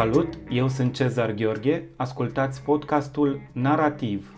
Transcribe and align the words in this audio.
Salut, 0.00 0.38
eu 0.48 0.68
sunt 0.68 0.94
Cezar 0.94 1.32
Gheorghe, 1.32 1.88
ascultați 1.96 2.62
podcastul 2.62 3.40
Narativ. 3.52 4.34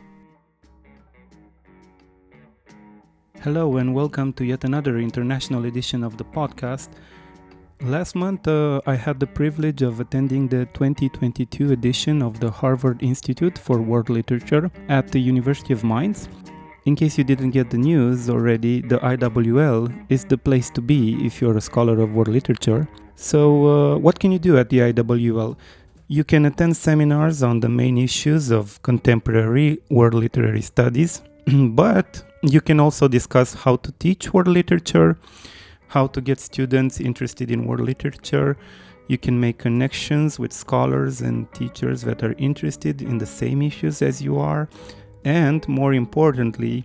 Hello 3.41 3.77
and 3.77 3.95
welcome 3.97 4.33
to 4.33 4.45
yet 4.45 4.63
another 4.63 4.99
international 4.99 5.65
edition 5.65 6.03
of 6.03 6.15
the 6.15 6.25
podcast. 6.25 6.89
Last 7.91 8.15
month, 8.15 8.47
uh, 8.47 8.79
I 8.87 8.97
had 8.97 9.17
the 9.17 9.27
privilege 9.27 9.87
of 9.87 9.99
attending 9.99 10.49
the 10.49 10.65
2022 10.65 11.71
edition 11.71 12.23
of 12.23 12.39
the 12.39 12.51
Harvard 12.51 13.01
Institute 13.01 13.59
for 13.59 13.79
World 13.79 14.09
Literature 14.09 14.71
at 14.89 15.11
the 15.13 15.21
University 15.31 15.73
of 15.73 15.85
Mainz. 15.85 16.29
In 16.85 16.95
case 16.95 17.19
you 17.19 17.25
didn't 17.25 17.53
get 17.53 17.71
the 17.71 17.79
news 17.79 18.29
already, 18.29 18.81
the 18.81 18.99
IWL 18.99 19.93
is 20.09 20.25
the 20.25 20.39
place 20.39 20.71
to 20.71 20.81
be 20.81 21.25
if 21.25 21.41
you're 21.41 21.57
a 21.57 21.61
scholar 21.61 22.01
of 22.01 22.11
world 22.15 22.29
literature. 22.29 22.89
So, 23.15 23.95
uh, 23.95 23.99
what 23.99 24.19
can 24.19 24.33
you 24.33 24.39
do 24.39 24.59
at 24.59 24.69
the 24.71 24.79
IWL? 24.79 25.57
You 26.09 26.25
can 26.25 26.45
attend 26.45 26.77
seminars 26.77 27.43
on 27.43 27.61
the 27.61 27.69
main 27.69 27.97
issues 27.97 28.51
of 28.51 28.83
contemporary 28.83 29.81
world 29.91 30.15
literary 30.15 30.63
studies, 30.63 31.23
but 31.47 32.23
you 32.43 32.61
can 32.61 32.81
also 32.81 33.09
discuss 33.09 33.55
how 33.55 33.77
to 33.77 33.93
teach 33.93 34.35
world 34.35 34.49
literature, 34.49 35.19
how 35.89 36.07
to 36.09 36.21
get 36.21 36.41
students 36.41 37.01
interested 37.01 37.51
in 37.51 37.67
world 37.67 37.87
literature. 37.87 38.57
You 39.09 39.19
can 39.19 39.39
make 39.39 39.59
connections 39.59 40.39
with 40.39 40.53
scholars 40.53 41.21
and 41.21 41.53
teachers 41.53 42.03
that 42.03 42.23
are 42.23 42.35
interested 42.39 43.03
in 43.03 43.19
the 43.19 43.27
same 43.27 43.63
issues 43.63 44.03
as 44.03 44.21
you 44.23 44.39
are. 44.39 44.69
And 45.25 45.67
more 45.69 45.95
importantly, 45.95 46.85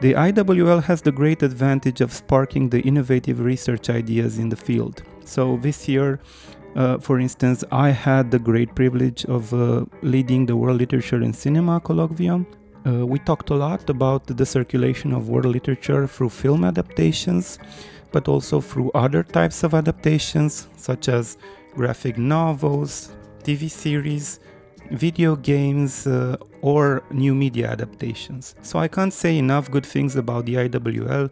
the 0.00 0.12
IWL 0.12 0.82
has 0.84 1.02
the 1.02 1.12
great 1.12 1.42
advantage 1.42 2.00
of 2.00 2.12
sparking 2.12 2.68
the 2.68 2.82
innovative 2.82 3.40
research 3.40 3.88
ideas 3.88 4.38
in 4.38 4.50
the 4.50 4.56
field. 4.56 5.02
So 5.26 5.58
this 5.60 5.88
year, 5.88 6.20
uh, 6.76 6.98
for 6.98 7.18
instance, 7.18 7.64
I 7.72 7.90
had 7.90 8.30
the 8.30 8.38
great 8.38 8.74
privilege 8.74 9.24
of 9.26 9.52
uh, 9.52 9.84
leading 10.02 10.46
the 10.46 10.56
World 10.56 10.78
Literature 10.78 11.16
and 11.16 11.34
Cinema 11.34 11.80
Colloquium. 11.80 12.46
Uh, 12.86 13.04
we 13.04 13.18
talked 13.18 13.50
a 13.50 13.54
lot 13.54 13.90
about 13.90 14.26
the 14.26 14.46
circulation 14.46 15.12
of 15.12 15.28
world 15.28 15.46
literature 15.46 16.06
through 16.06 16.28
film 16.28 16.64
adaptations, 16.64 17.58
but 18.12 18.28
also 18.28 18.60
through 18.60 18.90
other 18.94 19.24
types 19.24 19.64
of 19.64 19.74
adaptations, 19.74 20.68
such 20.76 21.08
as 21.08 21.36
graphic 21.74 22.16
novels, 22.16 23.10
TV 23.42 23.68
series, 23.68 24.38
video 24.92 25.34
games, 25.34 26.06
uh, 26.06 26.36
or 26.62 27.02
new 27.10 27.34
media 27.34 27.68
adaptations. 27.68 28.54
So 28.62 28.78
I 28.78 28.86
can't 28.86 29.12
say 29.12 29.36
enough 29.38 29.70
good 29.70 29.84
things 29.84 30.14
about 30.14 30.46
the 30.46 30.54
IWL 30.54 31.30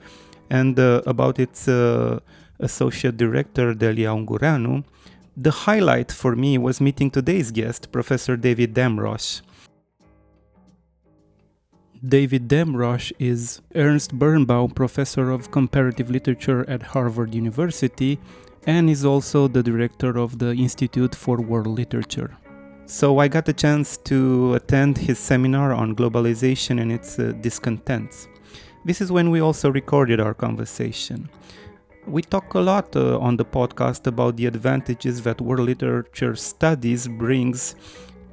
and 0.51 0.79
uh, 0.79 1.03
about 1.07 1.39
its 1.39 1.69
uh, 1.69 2.19
Associate 2.65 3.17
Director 3.17 3.75
Delia 3.75 4.09
Ungureanu, 4.09 4.85
the 5.37 5.51
highlight 5.51 6.11
for 6.11 6.35
me 6.35 6.59
was 6.59 6.81
meeting 6.81 7.11
today's 7.11 7.51
guest, 7.51 7.93
Professor 7.93 8.37
David 8.37 8.75
Damrosch. 8.75 9.43
David 12.07 12.49
Damrosch 12.49 13.13
is 13.19 13.61
Ernest 13.75 14.19
Bernbaum 14.19 14.75
Professor 14.75 15.31
of 15.31 15.51
Comparative 15.51 16.11
Literature 16.11 16.69
at 16.69 16.83
Harvard 16.83 17.35
University 17.35 18.19
and 18.67 18.91
is 18.91 19.05
also 19.05 19.49
the 19.49 19.63
director 19.63 20.19
of 20.19 20.39
the 20.39 20.53
Institute 20.53 21.15
for 21.15 21.41
World 21.41 21.67
Literature. 21.67 22.37
So 22.87 23.19
I 23.19 23.29
got 23.29 23.49
a 23.49 23.55
chance 23.55 23.97
to 24.05 24.55
attend 24.55 24.99
his 24.99 25.19
seminar 25.19 25.73
on 25.73 25.97
globalization 25.97 26.81
and 26.81 26.93
its 26.93 27.19
uh, 27.19 27.33
discontents. 27.41 28.29
This 28.85 29.01
is 29.01 29.11
when 29.11 29.31
we 29.31 29.41
also 29.41 29.71
recorded 29.71 30.21
our 30.21 30.35
conversation. 30.35 31.31
We 32.07 32.21
talk 32.21 32.53
a 32.53 32.61
lot 32.61 32.95
uh, 32.95 33.19
on 33.19 33.39
the 33.39 33.47
podcast 33.47 34.07
about 34.07 34.37
the 34.37 34.45
advantages 34.45 35.23
that 35.23 35.41
world 35.41 35.67
literature 35.67 36.37
studies 36.37 37.09
brings 37.09 37.77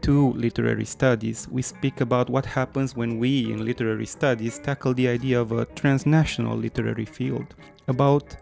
to 0.02 0.34
literary 0.34 0.84
studies. 0.84 1.48
We 1.50 1.62
speak 1.62 2.02
about 2.02 2.30
what 2.30 2.46
happens 2.46 2.98
when 2.98 3.18
we 3.18 3.50
in 3.54 3.64
literary 3.64 4.06
studies 4.08 4.60
tackle 4.60 4.94
the 4.94 5.08
idea 5.08 5.40
of 5.40 5.54
a 5.54 5.64
transnational 5.66 6.58
literary 6.58 7.06
field, 7.06 7.56
about 7.88 8.36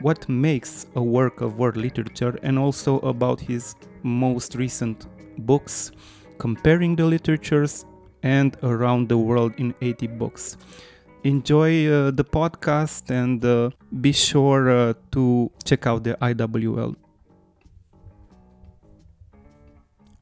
what 0.00 0.26
makes 0.30 0.86
a 0.94 1.02
work 1.02 1.42
of 1.42 1.58
world 1.58 1.76
literature, 1.76 2.38
and 2.42 2.58
also 2.58 3.00
about 3.00 3.38
his 3.38 3.74
most 4.02 4.54
recent 4.54 5.08
books, 5.44 5.92
comparing 6.38 6.96
the 6.96 7.04
literatures 7.04 7.84
and 8.22 8.56
around 8.62 9.10
the 9.10 9.18
world 9.18 9.52
in 9.58 9.74
80 9.82 10.06
books 10.06 10.56
enjoy 11.24 11.86
uh, 11.86 12.10
the 12.10 12.24
podcast 12.24 13.10
and 13.10 13.44
uh, 13.44 13.70
be 14.00 14.12
sure 14.12 14.70
uh, 14.70 14.94
to 15.12 15.50
check 15.64 15.86
out 15.86 16.04
the 16.04 16.14
IWL. 16.14 16.96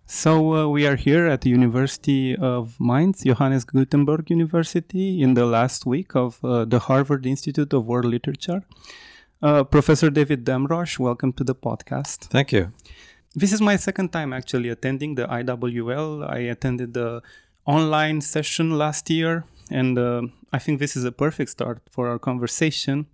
So 0.07 0.55
uh, 0.55 0.69
we 0.69 0.87
are 0.87 0.97
here 0.97 1.27
at 1.27 1.43
the 1.43 1.51
University 1.51 2.35
of 2.35 2.81
Mainz, 2.81 3.23
Johannes 3.23 3.65
Gutenberg 3.65 4.31
University, 4.31 5.21
in 5.21 5.35
the 5.35 5.45
last 5.45 5.85
week 5.85 6.17
of 6.17 6.43
uh, 6.43 6.65
the 6.65 6.79
Harvard 6.79 7.27
Institute 7.27 7.73
of 7.75 7.85
World 7.85 8.07
Literature. 8.07 8.63
Uh, 9.43 9.65
Professor 9.65 10.09
David 10.11 10.45
Damrosch, 10.45 10.99
welcome 10.99 11.33
to 11.35 11.45
the 11.45 11.55
podcast. 11.55 12.29
Thank 12.29 12.53
you. 12.53 12.73
This 13.35 13.53
is 13.53 13.61
my 13.61 13.77
second 13.77 14.09
time 14.09 14.33
actually 14.33 14.71
attending 14.71 15.15
the 15.15 15.27
IWL. 15.27 16.29
I 16.29 16.39
attended 16.39 16.95
the 16.95 17.23
online 17.67 18.23
session 18.23 18.79
last 18.79 19.11
year 19.11 19.45
and 19.71 19.99
uh, 19.99 20.23
I 20.53 20.59
think 20.59 20.79
this 20.79 20.97
is 20.97 21.05
a 21.05 21.13
perfect 21.13 21.51
start 21.51 21.83
for 21.91 22.09
our 22.09 22.19
conversation. 22.19 23.07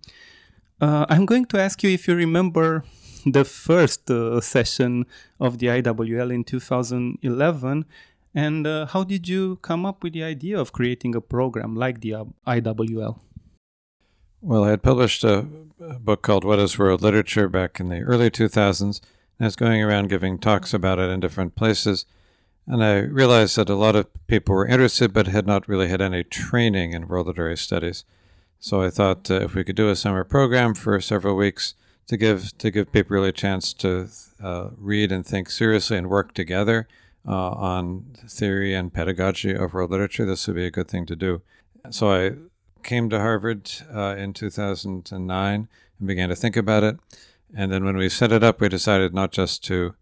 Uh, 0.81 1.05
I'm 1.09 1.25
going 1.25 1.45
to 1.45 1.59
ask 1.59 1.81
you 1.83 1.89
if 1.89 2.07
you 2.07 2.15
remember 2.15 2.83
the 3.25 3.45
first 3.45 4.09
uh, 4.11 4.39
session 4.41 5.05
of 5.39 5.57
the 5.59 5.67
IWL 5.67 6.33
in 6.33 6.43
2011, 6.43 7.85
and 8.33 8.67
uh, 8.67 8.85
how 8.87 9.03
did 9.03 9.27
you 9.27 9.57
come 9.61 9.85
up 9.85 10.03
with 10.03 10.13
the 10.13 10.23
idea 10.23 10.59
of 10.59 10.73
creating 10.73 11.15
a 11.15 11.21
program 11.21 11.75
like 11.75 12.01
the 12.01 12.15
IWL? 12.45 13.19
Well, 14.41 14.63
I 14.63 14.71
had 14.71 14.83
published 14.83 15.23
a, 15.23 15.47
a 15.79 15.99
book 15.99 16.21
called 16.21 16.43
What 16.43 16.59
is 16.59 16.77
World 16.77 17.01
Literature 17.01 17.49
back 17.49 17.79
in 17.79 17.89
the 17.89 18.01
early 18.01 18.29
2000s, 18.29 18.81
and 18.81 19.01
I 19.39 19.45
was 19.45 19.55
going 19.55 19.81
around 19.81 20.09
giving 20.09 20.37
talks 20.37 20.73
about 20.73 20.99
it 20.99 21.09
in 21.09 21.19
different 21.19 21.55
places. 21.55 22.05
And 22.67 22.83
I 22.83 22.97
realized 22.99 23.57
that 23.57 23.69
a 23.69 23.75
lot 23.75 23.95
of 23.95 24.07
people 24.27 24.55
were 24.55 24.67
interested 24.67 25.13
but 25.13 25.27
had 25.27 25.45
not 25.45 25.67
really 25.67 25.87
had 25.87 26.01
any 26.01 26.23
training 26.23 26.93
in 26.93 27.07
world 27.07 27.27
literary 27.27 27.57
studies. 27.57 28.05
So 28.59 28.81
I 28.81 28.89
thought 28.89 29.29
uh, 29.29 29.35
if 29.41 29.53
we 29.53 29.63
could 29.63 29.75
do 29.75 29.89
a 29.89 29.95
summer 29.95 30.23
program 30.23 30.73
for 30.73 30.99
several 30.99 31.35
weeks 31.35 31.75
to 32.07 32.17
give 32.17 32.57
to 32.57 32.71
give 32.71 32.91
people 32.91 33.15
really 33.15 33.29
a 33.29 33.33
chance 33.33 33.73
to 33.73 34.07
uh, 34.41 34.69
read 34.77 35.11
and 35.11 35.25
think 35.25 35.49
seriously 35.49 35.97
and 35.97 36.09
work 36.09 36.33
together 36.33 36.87
uh, 37.27 37.49
on 37.51 38.05
theory 38.27 38.73
and 38.73 38.93
pedagogy 38.93 39.53
of 39.53 39.73
world 39.73 39.91
literature, 39.91 40.25
this 40.25 40.47
would 40.47 40.55
be 40.55 40.65
a 40.65 40.71
good 40.71 40.87
thing 40.87 41.05
to 41.07 41.15
do. 41.15 41.41
So 41.89 42.11
I 42.11 42.33
came 42.83 43.09
to 43.09 43.19
Harvard 43.19 43.71
uh, 43.93 44.15
in 44.17 44.33
2009 44.33 45.67
and 45.99 46.07
began 46.07 46.29
to 46.29 46.35
think 46.35 46.55
about 46.55 46.83
it. 46.83 46.97
And 47.55 47.71
then 47.71 47.85
when 47.85 47.97
we 47.97 48.09
set 48.09 48.31
it 48.31 48.43
up, 48.43 48.61
we 48.61 48.69
decided 48.69 49.13
not 49.13 49.31
just 49.31 49.63
to 49.65 49.95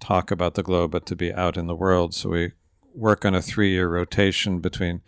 talk 0.00 0.30
about 0.30 0.54
the 0.54 0.62
globe, 0.62 0.90
but 0.90 1.06
to 1.06 1.16
be 1.16 1.32
out 1.32 1.56
in 1.56 1.66
the 1.66 1.74
world. 1.74 2.14
So 2.14 2.30
we 2.30 2.52
work 2.94 3.24
on 3.24 3.34
a 3.34 3.42
three 3.42 3.70
year 3.70 3.88
rotation 3.88 4.60
between 4.60 5.02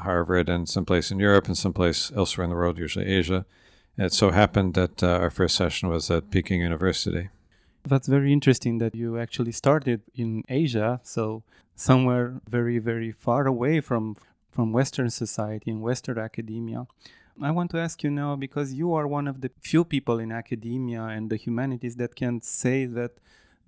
Harvard 0.00 0.48
and 0.48 0.68
someplace 0.68 1.10
in 1.10 1.18
Europe 1.18 1.46
and 1.46 1.56
someplace 1.56 2.12
elsewhere 2.14 2.44
in 2.44 2.50
the 2.50 2.56
world, 2.56 2.78
usually 2.78 3.06
Asia. 3.06 3.46
It 3.96 4.12
so 4.12 4.30
happened 4.30 4.74
that 4.74 5.02
uh, 5.02 5.08
our 5.08 5.30
first 5.30 5.56
session 5.56 5.88
was 5.88 6.10
at 6.10 6.30
Peking 6.30 6.60
University. 6.60 7.28
That's 7.86 8.08
very 8.08 8.32
interesting 8.32 8.78
that 8.78 8.94
you 8.94 9.18
actually 9.18 9.52
started 9.52 10.02
in 10.14 10.44
Asia, 10.48 11.00
so 11.02 11.42
somewhere 11.74 12.40
very, 12.48 12.78
very 12.78 13.12
far 13.12 13.46
away 13.46 13.80
from 13.80 14.16
from 14.50 14.72
Western 14.72 15.10
society 15.10 15.70
and 15.70 15.80
Western 15.80 16.18
academia. 16.18 16.86
I 17.40 17.52
want 17.52 17.70
to 17.70 17.78
ask 17.78 18.02
you 18.02 18.10
now 18.10 18.36
because 18.36 18.74
you 18.74 18.92
are 18.92 19.06
one 19.06 19.26
of 19.28 19.40
the 19.40 19.50
few 19.60 19.84
people 19.84 20.18
in 20.18 20.32
academia 20.32 21.04
and 21.04 21.30
the 21.30 21.36
humanities 21.36 21.96
that 21.96 22.14
can 22.14 22.42
say 22.42 22.84
that 22.84 23.12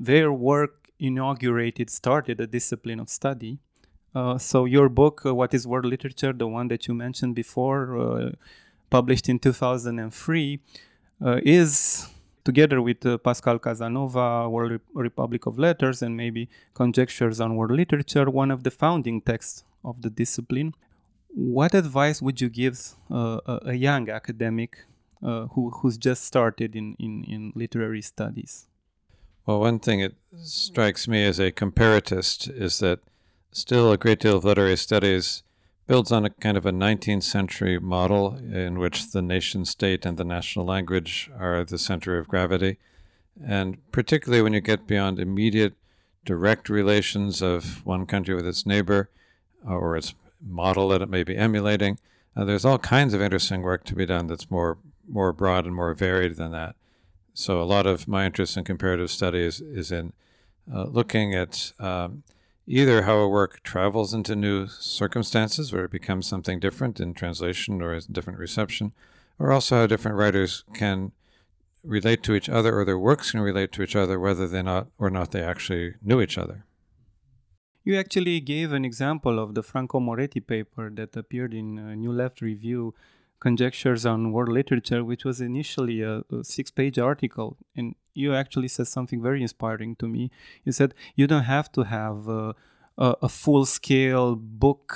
their 0.02 0.32
work 0.32 0.88
inaugurated, 0.98 1.88
started 1.88 2.40
a 2.40 2.46
discipline 2.46 2.98
of 2.98 3.08
study. 3.08 3.58
Uh, 4.14 4.36
so 4.36 4.64
your 4.64 4.88
book, 4.88 5.22
uh, 5.24 5.34
What 5.34 5.54
is 5.54 5.66
World 5.66 5.86
Literature, 5.86 6.32
the 6.32 6.48
one 6.48 6.68
that 6.68 6.88
you 6.88 6.94
mentioned 6.94 7.34
before, 7.36 7.80
uh, 7.96 8.30
published 8.90 9.28
in 9.28 9.38
2003, 9.38 10.60
uh, 11.24 11.40
is 11.44 12.08
together 12.44 12.82
with 12.82 13.06
uh, 13.06 13.16
Pascale 13.18 13.60
Casanova, 13.60 14.48
World 14.48 14.80
Republic 14.92 15.46
of 15.46 15.56
Letters, 15.56 16.02
and 16.02 16.16
maybe 16.16 16.48
Conjectures 16.74 17.40
on 17.40 17.54
World 17.54 17.72
Literature, 17.72 18.28
one 18.28 18.50
of 18.50 18.64
the 18.64 18.72
founding 18.72 19.20
texts 19.20 19.62
of 19.84 20.02
the 20.02 20.10
discipline. 20.10 20.74
What 21.28 21.74
advice 21.74 22.20
would 22.20 22.40
you 22.40 22.48
give 22.48 22.94
uh, 23.10 23.38
a, 23.46 23.60
a, 23.66 23.74
young 23.74 24.10
academic 24.10 24.84
who, 25.20 25.70
who's 25.70 25.96
just 25.96 26.24
started 26.24 26.74
in, 26.74 26.96
in, 26.98 27.24
in 27.24 27.52
literary 27.54 28.02
studies? 28.02 28.66
Well, 29.44 29.60
one 29.60 29.80
thing 29.80 30.00
it 30.00 30.14
strikes 30.42 31.08
me 31.08 31.24
as 31.24 31.40
a 31.40 31.50
comparatist 31.50 32.48
is 32.48 32.78
that 32.78 33.00
still 33.50 33.90
a 33.90 33.98
great 33.98 34.20
deal 34.20 34.36
of 34.36 34.44
literary 34.44 34.76
studies 34.76 35.42
builds 35.86 36.12
on 36.12 36.24
a 36.24 36.30
kind 36.30 36.56
of 36.56 36.64
a 36.64 36.70
19th 36.70 37.24
century 37.24 37.78
model 37.78 38.36
in 38.36 38.78
which 38.78 39.10
the 39.10 39.20
nation 39.20 39.64
state 39.64 40.06
and 40.06 40.16
the 40.16 40.24
national 40.24 40.64
language 40.64 41.28
are 41.38 41.64
the 41.64 41.78
center 41.78 42.18
of 42.18 42.28
gravity. 42.28 42.78
And 43.44 43.78
particularly 43.90 44.42
when 44.42 44.52
you 44.52 44.60
get 44.60 44.86
beyond 44.86 45.18
immediate 45.18 45.74
direct 46.24 46.68
relations 46.68 47.42
of 47.42 47.84
one 47.84 48.06
country 48.06 48.34
with 48.34 48.46
its 48.46 48.64
neighbor 48.64 49.10
or 49.66 49.96
its 49.96 50.14
model 50.40 50.88
that 50.88 51.02
it 51.02 51.08
may 51.08 51.24
be 51.24 51.36
emulating. 51.36 51.98
Uh, 52.36 52.44
there's 52.44 52.64
all 52.64 52.78
kinds 52.78 53.12
of 53.12 53.20
interesting 53.20 53.62
work 53.62 53.84
to 53.84 53.94
be 53.94 54.06
done 54.06 54.26
that's 54.26 54.50
more 54.50 54.78
more 55.08 55.32
broad 55.32 55.66
and 55.66 55.74
more 55.74 55.92
varied 55.94 56.36
than 56.36 56.52
that. 56.52 56.76
So 57.34 57.62
a 57.62 57.64
lot 57.64 57.86
of 57.86 58.06
my 58.06 58.26
interest 58.26 58.56
in 58.56 58.64
comparative 58.64 59.10
studies 59.10 59.60
is 59.60 59.90
in 59.90 60.12
uh, 60.72 60.84
looking 60.84 61.34
at 61.34 61.72
um, 61.78 62.22
either 62.66 63.02
how 63.02 63.16
a 63.16 63.28
work 63.28 63.62
travels 63.62 64.14
into 64.14 64.36
new 64.36 64.66
circumstances 64.68 65.72
where 65.72 65.84
it 65.84 65.90
becomes 65.90 66.26
something 66.26 66.60
different 66.60 67.00
in 67.00 67.14
translation 67.14 67.80
or 67.82 67.94
a 67.94 68.00
different 68.02 68.38
reception, 68.38 68.92
or 69.38 69.50
also 69.50 69.76
how 69.76 69.86
different 69.86 70.16
writers 70.16 70.64
can 70.74 71.12
relate 71.84 72.22
to 72.22 72.34
each 72.34 72.48
other 72.48 72.78
or 72.78 72.84
their 72.84 72.98
works 72.98 73.32
can 73.32 73.40
relate 73.40 73.72
to 73.72 73.82
each 73.82 73.96
other 73.96 74.20
whether 74.20 74.46
they 74.46 74.62
not 74.62 74.86
or 74.98 75.10
not 75.10 75.32
they 75.32 75.42
actually 75.42 75.94
knew 76.02 76.20
each 76.20 76.38
other. 76.38 76.64
You 77.84 77.98
actually 77.98 78.38
gave 78.40 78.72
an 78.72 78.84
example 78.84 79.40
of 79.40 79.54
the 79.54 79.62
Franco 79.62 79.98
Moretti 79.98 80.38
paper 80.38 80.88
that 80.90 81.16
appeared 81.16 81.52
in 81.52 81.74
New 82.00 82.12
Left 82.12 82.40
Review, 82.40 82.94
Conjectures 83.42 84.06
on 84.06 84.30
World 84.30 84.50
Literature, 84.50 85.02
which 85.02 85.24
was 85.24 85.40
initially 85.40 86.00
a, 86.00 86.22
a 86.30 86.44
six 86.44 86.70
page 86.70 86.96
article. 86.96 87.56
And 87.76 87.96
you 88.14 88.36
actually 88.36 88.68
said 88.68 88.86
something 88.86 89.20
very 89.20 89.42
inspiring 89.42 89.96
to 89.96 90.06
me. 90.06 90.30
You 90.64 90.70
said 90.70 90.94
you 91.16 91.26
don't 91.26 91.48
have 91.56 91.72
to 91.72 91.82
have 91.82 92.28
a, 92.28 92.54
a, 92.96 93.16
a 93.22 93.28
full 93.28 93.66
scale 93.66 94.36
book 94.36 94.86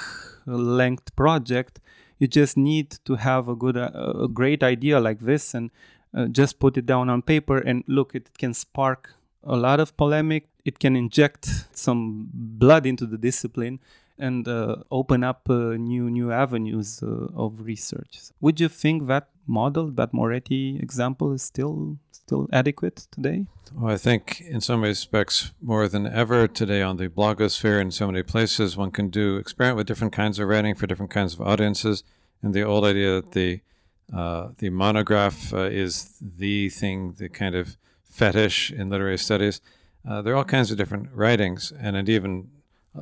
length 0.46 1.16
project. 1.16 1.81
You 2.20 2.28
just 2.28 2.56
need 2.56 2.90
to 3.04 3.16
have 3.16 3.48
a 3.48 3.56
good, 3.56 3.76
a 3.76 4.28
great 4.32 4.62
idea 4.62 5.00
like 5.00 5.20
this 5.20 5.52
and 5.52 5.72
uh, 6.16 6.26
just 6.26 6.60
put 6.60 6.76
it 6.76 6.87
down 6.87 7.10
on 7.10 7.22
paper 7.22 7.58
and 7.58 7.82
look, 7.88 8.14
it 8.14 8.38
can 8.38 8.54
spark 8.54 9.10
a 9.42 9.56
lot 9.56 9.81
of 9.81 9.96
polemic. 9.96 10.46
It 10.64 10.78
can 10.78 10.94
inject 10.94 11.49
some 11.72 12.28
blood 12.32 12.87
into 12.87 13.06
the 13.06 13.19
discipline 13.19 13.81
and 14.18 14.46
uh, 14.48 14.76
open 14.90 15.24
up 15.24 15.48
uh, 15.48 15.76
new 15.76 16.10
new 16.10 16.32
avenues 16.32 17.02
uh, 17.02 17.28
of 17.34 17.60
research. 17.60 18.20
Would 18.40 18.60
you 18.60 18.68
think 18.68 19.06
that 19.06 19.28
model, 19.46 19.90
that 19.92 20.12
Moretti 20.12 20.78
example, 20.80 21.32
is 21.32 21.42
still 21.42 21.98
still 22.10 22.48
adequate 22.52 23.06
today? 23.10 23.46
Well, 23.72 23.92
I 23.92 23.96
think 23.96 24.40
in 24.40 24.60
some 24.60 24.82
respects 24.82 25.52
more 25.60 25.88
than 25.88 26.06
ever 26.06 26.48
today 26.48 26.82
on 26.82 26.96
the 26.96 27.08
blogosphere 27.08 27.80
in 27.80 27.90
so 27.90 28.06
many 28.06 28.22
places, 28.22 28.76
one 28.76 28.90
can 28.90 29.10
do 29.10 29.36
experiment 29.36 29.76
with 29.76 29.86
different 29.86 30.12
kinds 30.12 30.38
of 30.38 30.48
writing 30.48 30.74
for 30.74 30.86
different 30.86 31.12
kinds 31.12 31.34
of 31.34 31.40
audiences. 31.40 32.02
And 32.42 32.52
the 32.54 32.62
old 32.62 32.84
idea 32.84 33.20
that 33.20 33.32
the 33.32 33.60
uh, 34.12 34.50
the 34.58 34.70
monograph 34.70 35.52
uh, 35.52 35.62
is 35.62 36.16
the 36.20 36.68
thing, 36.68 37.14
the 37.18 37.28
kind 37.28 37.54
of 37.54 37.76
fetish 38.04 38.70
in 38.70 38.88
literary 38.88 39.18
studies. 39.18 39.60
Uh, 40.08 40.22
there 40.22 40.34
are 40.34 40.36
all 40.36 40.44
kinds 40.44 40.70
of 40.70 40.76
different 40.76 41.08
writings, 41.12 41.72
and 41.78 42.08
even 42.08 42.48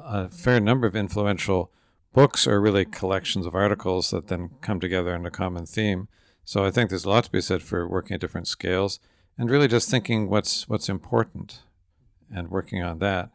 a 0.02 0.28
fair 0.28 0.60
number 0.60 0.86
of 0.86 0.96
influential 0.96 1.70
books 2.12 2.46
are 2.46 2.60
really 2.60 2.84
collections 2.84 3.46
of 3.46 3.54
articles 3.54 4.10
that 4.10 4.28
then 4.28 4.50
come 4.60 4.80
together 4.80 5.14
in 5.14 5.26
a 5.26 5.30
common 5.30 5.66
theme. 5.66 6.08
So 6.44 6.64
I 6.64 6.70
think 6.70 6.90
there's 6.90 7.04
a 7.04 7.10
lot 7.10 7.24
to 7.24 7.30
be 7.30 7.40
said 7.40 7.62
for 7.62 7.88
working 7.88 8.14
at 8.14 8.20
different 8.20 8.48
scales 8.48 9.00
and 9.36 9.50
really 9.50 9.68
just 9.68 9.90
thinking 9.90 10.28
what's 10.28 10.68
what's 10.68 10.88
important 10.88 11.62
and 12.32 12.50
working 12.50 12.82
on 12.82 12.98
that. 13.00 13.30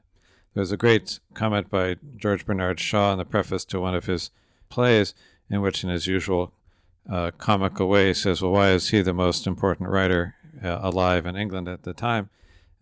There's 0.54 0.72
a 0.72 0.78
great 0.78 1.20
comment 1.34 1.70
by 1.70 1.98
George 2.18 2.46
Bernard 2.46 2.80
Shaw 2.80 3.12
in 3.12 3.18
the 3.18 3.26
preface 3.26 3.66
to 3.66 3.80
one 3.80 3.96
of 3.96 4.06
his 4.06 4.32
plays, 4.70 5.14
in 5.50 5.62
which, 5.62 5.84
in 5.84 5.90
his 5.90 6.08
usual 6.08 6.54
uh, 7.10 7.32
comical 7.38 7.88
way, 7.88 8.08
he 8.08 8.14
says, 8.14 8.42
"Well, 8.42 8.52
why 8.52 8.72
is 8.72 8.90
he 8.90 9.02
the 9.02 9.14
most 9.14 9.48
important 9.48 9.90
writer 9.90 10.36
uh, 10.64 10.80
alive 10.82 11.26
in 11.26 11.36
England 11.36 11.68
at 11.68 11.84
the 11.84 11.94
time?" 11.94 12.30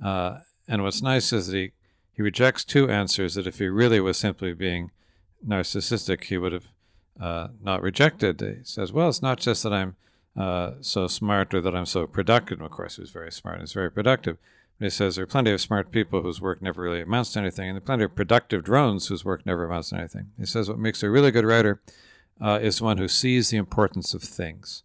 Uh, 0.04 0.40
and 0.68 0.84
what's 0.84 1.02
nice 1.02 1.32
is 1.34 1.48
that 1.48 1.58
he 1.58 1.72
he 2.18 2.24
rejects 2.24 2.66
two 2.66 2.90
answers 2.90 3.36
that 3.36 3.46
if 3.46 3.60
he 3.60 3.68
really 3.68 4.00
was 4.00 4.18
simply 4.18 4.54
being 4.54 4.90
narcissistic, 5.48 6.26
he 6.26 6.38
would 6.38 6.52
have 6.52 6.66
uh, 7.22 7.50
not 7.62 7.84
rejected. 7.84 8.42
He 8.42 8.64
says, 8.64 8.92
"Well, 8.92 9.08
it's 9.08 9.22
not 9.22 9.40
just 9.40 9.62
that 9.62 9.72
I'm 9.72 9.96
uh, 10.36 10.72
so 10.82 11.06
smart 11.06 11.54
or 11.54 11.62
that 11.62 11.76
I'm 11.76 11.86
so 11.86 12.08
productive." 12.08 12.60
Of 12.60 12.72
course, 12.72 12.96
he 12.96 13.02
was 13.02 13.12
very 13.12 13.32
smart 13.32 13.58
and 13.58 13.64
he's 13.64 13.74
very 13.74 13.92
productive. 13.92 14.38
But 14.80 14.86
he 14.86 14.90
says 14.90 15.16
there 15.16 15.24
are 15.24 15.28
plenty 15.28 15.52
of 15.52 15.62
smart 15.62 15.92
people 15.92 16.24
whose 16.24 16.42
work 16.42 16.60
never 16.60 16.82
really 16.82 17.02
amounts 17.02 17.34
to 17.34 17.40
anything, 17.40 17.70
and 17.70 17.76
there 17.76 17.84
are 17.84 17.86
plenty 17.86 18.04
of 18.04 18.16
productive 18.16 18.64
drones 18.64 19.08
whose 19.08 19.24
work 19.24 19.46
never 19.46 19.66
amounts 19.66 19.90
to 19.90 19.98
anything. 19.98 20.32
He 20.40 20.46
says 20.46 20.68
what 20.68 20.80
makes 20.80 21.04
a 21.04 21.12
really 21.12 21.30
good 21.30 21.46
writer 21.46 21.82
uh, 22.42 22.60
is 22.60 22.82
one 22.82 22.98
who 22.98 23.08
sees 23.08 23.52
the 23.52 23.58
importance 23.58 24.16
of 24.16 24.24
things. 24.24 24.82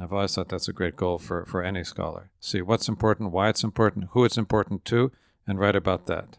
I've 0.00 0.12
always 0.12 0.34
thought 0.34 0.48
that's 0.48 0.68
a 0.68 0.72
great 0.72 0.96
goal 0.96 1.18
for, 1.18 1.44
for 1.44 1.62
any 1.62 1.82
scholar. 1.82 2.30
See 2.40 2.62
what's 2.62 2.88
important, 2.88 3.32
why 3.32 3.48
it's 3.48 3.64
important, 3.64 4.08
who 4.12 4.24
it's 4.24 4.38
important 4.38 4.84
to, 4.86 5.12
and 5.46 5.58
write 5.58 5.76
about 5.76 6.06
that. 6.06 6.38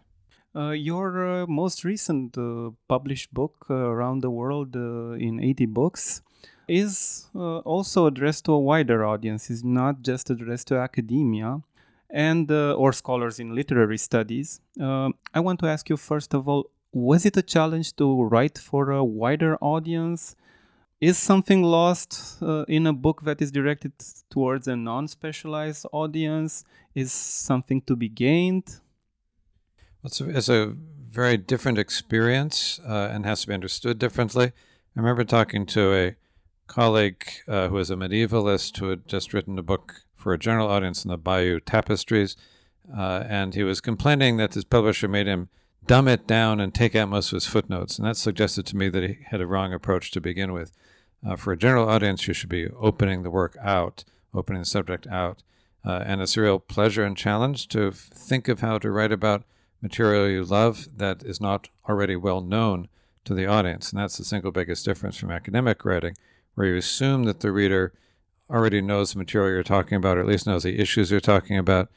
Uh, 0.53 0.71
your 0.71 1.43
uh, 1.43 1.47
most 1.47 1.85
recent 1.85 2.37
uh, 2.37 2.71
published 2.89 3.33
book, 3.33 3.65
uh, 3.69 3.73
Around 3.73 4.19
the 4.19 4.29
World 4.29 4.75
uh, 4.75 5.11
in 5.11 5.39
80 5.41 5.65
Books, 5.67 6.21
is 6.67 7.29
uh, 7.33 7.59
also 7.59 8.05
addressed 8.05 8.45
to 8.45 8.53
a 8.53 8.59
wider 8.59 9.05
audience. 9.05 9.49
It's 9.49 9.63
not 9.63 10.01
just 10.01 10.29
addressed 10.29 10.67
to 10.67 10.77
academia 10.77 11.61
and 12.09 12.51
or 12.51 12.91
scholars 12.91 13.39
in 13.39 13.55
literary 13.55 13.97
studies. 13.97 14.59
I 14.77 15.39
want 15.39 15.61
to 15.61 15.67
ask 15.67 15.89
you 15.89 15.95
first 15.95 16.33
of 16.33 16.49
all, 16.49 16.69
was 16.91 17.25
it 17.25 17.37
a 17.37 17.41
challenge 17.41 17.95
to 17.95 18.23
write 18.23 18.57
for 18.57 18.91
a 18.91 19.03
wider 19.03 19.57
audience? 19.61 20.35
is 20.99 21.17
something 21.17 21.63
lost 21.63 22.39
in 22.67 22.85
a 22.85 22.93
book 22.93 23.23
that 23.23 23.41
is 23.41 23.51
directed 23.51 23.91
towards 24.29 24.67
a 24.67 24.75
non-specialized 24.75 25.83
audience 25.91 26.63
is 26.93 27.11
something 27.11 27.81
to 27.81 27.95
be 27.95 28.07
gained 28.07 28.81
it's 30.03 30.21
a, 30.21 30.29
it's 30.29 30.49
a 30.49 30.73
very 31.09 31.37
different 31.37 31.77
experience 31.77 32.79
uh, 32.87 33.09
and 33.11 33.25
has 33.25 33.41
to 33.41 33.47
be 33.47 33.53
understood 33.53 33.99
differently 33.99 34.47
i 34.47 34.51
remember 34.99 35.23
talking 35.23 35.65
to 35.65 35.93
a 35.93 36.15
colleague 36.67 37.25
uh, 37.47 37.67
who 37.67 37.75
was 37.75 37.91
a 37.91 37.95
medievalist 37.95 38.77
who 38.77 38.89
had 38.89 39.07
just 39.07 39.33
written 39.33 39.59
a 39.59 39.63
book 39.63 40.01
for 40.15 40.33
a 40.33 40.39
general 40.39 40.67
audience 40.67 41.03
in 41.03 41.11
the 41.11 41.17
bayeux 41.17 41.59
tapestries 41.59 42.35
uh, 42.95 43.23
and 43.27 43.53
he 43.53 43.63
was 43.63 43.81
complaining 43.81 44.37
that 44.37 44.53
his 44.53 44.63
publisher 44.63 45.07
made 45.07 45.27
him 45.27 45.49
dumb 45.85 46.07
it 46.07 46.27
down 46.27 46.59
and 46.59 46.73
take 46.73 46.95
out 46.95 47.09
most 47.09 47.31
of 47.31 47.37
his 47.37 47.47
footnotes 47.47 47.97
and 47.97 48.07
that 48.07 48.15
suggested 48.15 48.65
to 48.65 48.77
me 48.77 48.87
that 48.89 49.03
he 49.03 49.17
had 49.25 49.41
a 49.41 49.47
wrong 49.47 49.73
approach 49.73 50.11
to 50.11 50.21
begin 50.21 50.53
with 50.53 50.71
uh, 51.25 51.35
for 51.35 51.53
a 51.53 51.57
general 51.57 51.87
audience, 51.87 52.27
you 52.27 52.33
should 52.33 52.49
be 52.49 52.67
opening 52.79 53.23
the 53.23 53.29
work 53.29 53.55
out, 53.61 54.03
opening 54.33 54.61
the 54.61 54.65
subject 54.65 55.07
out. 55.07 55.43
Uh, 55.85 56.03
and 56.05 56.21
it's 56.21 56.37
a 56.37 56.41
real 56.41 56.59
pleasure 56.59 57.03
and 57.03 57.17
challenge 57.17 57.67
to 57.67 57.91
think 57.91 58.47
of 58.47 58.61
how 58.61 58.77
to 58.77 58.91
write 58.91 59.11
about 59.11 59.43
material 59.81 60.27
you 60.27 60.43
love 60.43 60.87
that 60.97 61.23
is 61.23 61.41
not 61.41 61.69
already 61.87 62.15
well 62.15 62.41
known 62.41 62.87
to 63.25 63.33
the 63.33 63.45
audience. 63.45 63.91
And 63.91 63.99
that's 63.99 64.17
the 64.17 64.23
single 64.23 64.51
biggest 64.51 64.85
difference 64.85 65.17
from 65.17 65.31
academic 65.31 65.85
writing, 65.85 66.15
where 66.55 66.67
you 66.67 66.75
assume 66.75 67.23
that 67.25 67.39
the 67.39 67.51
reader 67.51 67.93
already 68.49 68.81
knows 68.81 69.13
the 69.13 69.19
material 69.19 69.51
you're 69.51 69.63
talking 69.63 69.95
about, 69.95 70.17
or 70.17 70.21
at 70.21 70.27
least 70.27 70.47
knows 70.47 70.63
the 70.63 70.79
issues 70.79 71.11
you're 71.11 71.19
talking 71.19 71.57
about. 71.57 71.89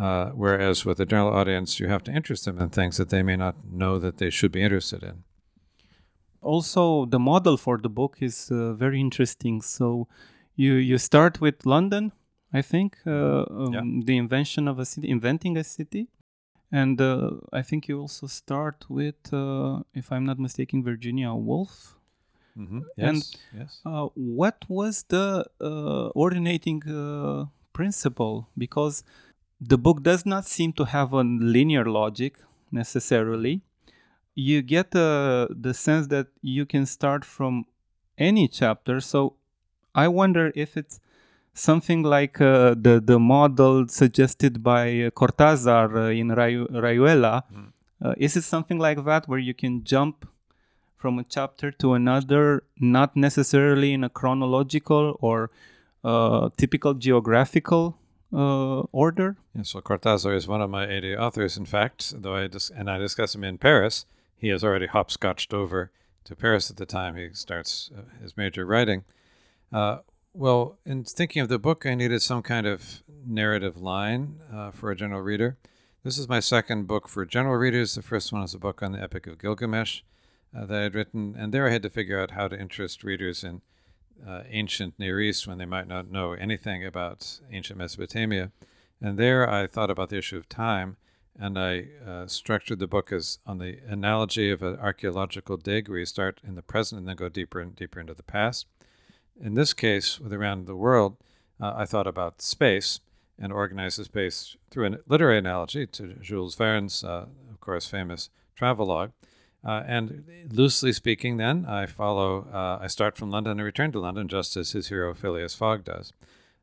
Uh, 0.00 0.30
whereas 0.30 0.84
with 0.84 0.98
a 0.98 1.06
general 1.06 1.32
audience, 1.32 1.78
you 1.78 1.86
have 1.86 2.02
to 2.02 2.12
interest 2.12 2.44
them 2.44 2.58
in 2.58 2.68
things 2.68 2.96
that 2.96 3.10
they 3.10 3.22
may 3.22 3.36
not 3.36 3.54
know 3.64 3.98
that 3.98 4.18
they 4.18 4.28
should 4.28 4.50
be 4.50 4.62
interested 4.62 5.02
in 5.02 5.22
also 6.44 7.06
the 7.06 7.18
model 7.18 7.56
for 7.56 7.78
the 7.78 7.88
book 7.88 8.18
is 8.20 8.50
uh, 8.50 8.74
very 8.74 9.00
interesting. 9.00 9.62
So 9.62 10.06
you 10.54 10.74
you 10.74 10.98
start 10.98 11.40
with 11.40 11.66
London, 11.66 12.12
I 12.52 12.62
think, 12.62 12.98
uh, 13.06 13.44
um, 13.50 13.72
yeah. 13.72 13.82
the 14.04 14.16
invention 14.16 14.68
of 14.68 14.78
a 14.78 14.84
city, 14.84 15.08
inventing 15.08 15.56
a 15.56 15.64
city, 15.64 16.08
and 16.70 17.00
uh, 17.00 17.30
I 17.52 17.62
think 17.62 17.88
you 17.88 18.00
also 18.00 18.26
start 18.26 18.86
with, 18.88 19.32
uh, 19.32 19.80
if 19.94 20.10
I'm 20.10 20.24
not 20.24 20.38
mistaken, 20.38 20.82
Virginia 20.82 21.32
Woolf. 21.32 21.96
Mm-hmm. 22.58 22.80
Yes. 22.96 23.08
And 23.08 23.36
yes. 23.60 23.80
Uh, 23.84 24.06
what 24.14 24.64
was 24.68 25.04
the 25.08 25.46
uh, 25.60 26.08
ordinating 26.08 26.82
principle? 27.72 28.48
Because 28.56 29.02
the 29.60 29.78
book 29.78 30.02
does 30.02 30.24
not 30.24 30.46
seem 30.46 30.72
to 30.74 30.84
have 30.84 31.12
a 31.12 31.22
linear 31.22 31.84
logic 31.84 32.36
necessarily 32.70 33.62
you 34.34 34.62
get 34.62 34.94
uh, 34.94 35.46
the 35.50 35.72
sense 35.72 36.08
that 36.08 36.26
you 36.42 36.66
can 36.66 36.86
start 36.86 37.24
from 37.24 37.64
any 38.18 38.48
chapter. 38.48 39.00
So 39.00 39.36
I 39.94 40.08
wonder 40.08 40.52
if 40.54 40.76
it's 40.76 41.00
something 41.54 42.02
like 42.02 42.40
uh, 42.40 42.74
the 42.76 43.00
the 43.04 43.18
model 43.18 43.88
suggested 43.88 44.62
by 44.62 45.10
Cortázar 45.14 45.96
uh, 45.96 46.20
in 46.20 46.28
Rayu- 46.28 46.70
Rayuela. 46.70 47.42
Mm. 47.52 47.70
is 48.18 48.36
it 48.36 48.44
something 48.44 48.78
like 48.78 49.04
that 49.04 49.28
where 49.28 49.38
you 49.38 49.54
can 49.54 49.82
jump 49.84 50.28
from 50.96 51.18
a 51.18 51.24
chapter 51.24 51.70
to 51.70 51.94
another, 51.94 52.64
not 52.78 53.16
necessarily 53.16 53.92
in 53.92 54.04
a 54.04 54.08
chronological 54.08 55.16
or 55.20 55.50
uh, 56.02 56.50
typical 56.56 56.94
geographical 56.94 57.96
uh, 58.32 58.80
order? 58.92 59.36
Yeah, 59.54 59.62
so 59.62 59.80
Cortázar 59.80 60.34
is 60.36 60.46
one 60.46 60.60
of 60.60 60.68
my 60.68 60.86
80 60.86 61.16
authors, 61.16 61.56
in 61.56 61.66
fact, 61.66 62.20
though 62.22 62.34
I 62.34 62.46
dis- 62.48 62.70
and 62.70 62.90
I 62.90 62.98
discuss 62.98 63.34
him 63.34 63.44
in 63.44 63.58
Paris 63.58 64.06
he 64.44 64.50
has 64.50 64.62
already 64.62 64.86
hopscotched 64.86 65.54
over 65.54 65.90
to 66.24 66.36
Paris 66.36 66.70
at 66.70 66.76
the 66.76 66.84
time 66.84 67.16
he 67.16 67.30
starts 67.32 67.90
uh, 67.96 68.02
his 68.22 68.36
major 68.36 68.66
writing. 68.66 69.04
Uh, 69.72 69.98
well, 70.34 70.78
in 70.84 71.04
thinking 71.04 71.40
of 71.42 71.48
the 71.48 71.60
book, 71.60 71.86
I 71.86 71.94
needed 71.94 72.20
some 72.20 72.42
kind 72.42 72.66
of 72.66 73.02
narrative 73.24 73.80
line 73.80 74.40
uh, 74.52 74.72
for 74.72 74.90
a 74.90 74.96
general 74.96 75.20
reader. 75.20 75.56
This 76.02 76.18
is 76.18 76.28
my 76.28 76.40
second 76.40 76.86
book 76.88 77.08
for 77.08 77.24
general 77.24 77.54
readers. 77.54 77.94
The 77.94 78.02
first 78.02 78.32
one 78.32 78.42
is 78.42 78.52
a 78.52 78.58
book 78.58 78.82
on 78.82 78.92
the 78.92 79.00
Epic 79.00 79.28
of 79.28 79.38
Gilgamesh 79.38 80.02
uh, 80.54 80.66
that 80.66 80.76
I 80.76 80.82
had 80.82 80.94
written, 80.94 81.36
and 81.38 81.54
there 81.54 81.68
I 81.68 81.70
had 81.70 81.82
to 81.84 81.88
figure 81.88 82.20
out 82.20 82.32
how 82.32 82.48
to 82.48 82.60
interest 82.60 83.04
readers 83.04 83.44
in 83.44 83.62
uh, 84.26 84.42
ancient 84.50 84.98
Near 84.98 85.20
East 85.20 85.46
when 85.46 85.58
they 85.58 85.64
might 85.64 85.86
not 85.86 86.10
know 86.10 86.32
anything 86.32 86.84
about 86.84 87.40
ancient 87.50 87.78
Mesopotamia. 87.78 88.50
And 89.00 89.18
there 89.18 89.48
I 89.48 89.68
thought 89.68 89.90
about 89.90 90.08
the 90.08 90.18
issue 90.18 90.36
of 90.36 90.48
time, 90.48 90.96
and 91.38 91.56
I 91.56 91.86
uh, 92.06 92.26
structured 92.26 92.80
the 92.80 92.86
book 92.88 93.12
as 93.12 93.38
on 93.46 93.58
the 93.58 93.78
analogy 93.88 94.50
of 94.50 94.62
an 94.62 94.78
archaeological 94.80 95.58
dig, 95.58 95.88
where 95.88 96.00
you 96.00 96.06
start 96.06 96.40
in 96.46 96.56
the 96.56 96.62
present 96.62 96.98
and 96.98 97.08
then 97.08 97.16
go 97.16 97.28
deeper 97.28 97.60
and 97.60 97.76
deeper 97.76 98.00
into 98.00 98.14
the 98.14 98.22
past. 98.24 98.66
In 99.40 99.54
this 99.54 99.72
case, 99.72 100.20
with 100.20 100.32
around 100.32 100.66
the 100.66 100.76
world, 100.76 101.16
uh, 101.60 101.74
I 101.76 101.84
thought 101.84 102.06
about 102.06 102.42
space 102.42 103.00
and 103.38 103.52
organized 103.52 103.98
the 103.98 104.04
space 104.04 104.56
through 104.70 104.86
a 104.86 104.98
literary 105.08 105.38
analogy 105.38 105.86
to 105.88 106.14
Jules 106.14 106.54
Verne's, 106.54 107.02
uh, 107.02 107.26
of 107.50 107.60
course, 107.60 107.86
famous 107.86 108.30
travelogue. 108.54 109.10
Uh, 109.64 109.82
and 109.86 110.24
loosely 110.50 110.92
speaking, 110.92 111.38
then 111.38 111.64
I 111.64 111.86
follow. 111.86 112.46
Uh, 112.52 112.78
I 112.82 112.86
start 112.86 113.16
from 113.16 113.30
London 113.30 113.52
and 113.52 113.62
return 113.62 113.92
to 113.92 114.00
London, 114.00 114.28
just 114.28 114.56
as 114.56 114.72
his 114.72 114.88
hero 114.88 115.14
Phileas 115.14 115.54
Fogg 115.54 115.84
does. 115.84 116.12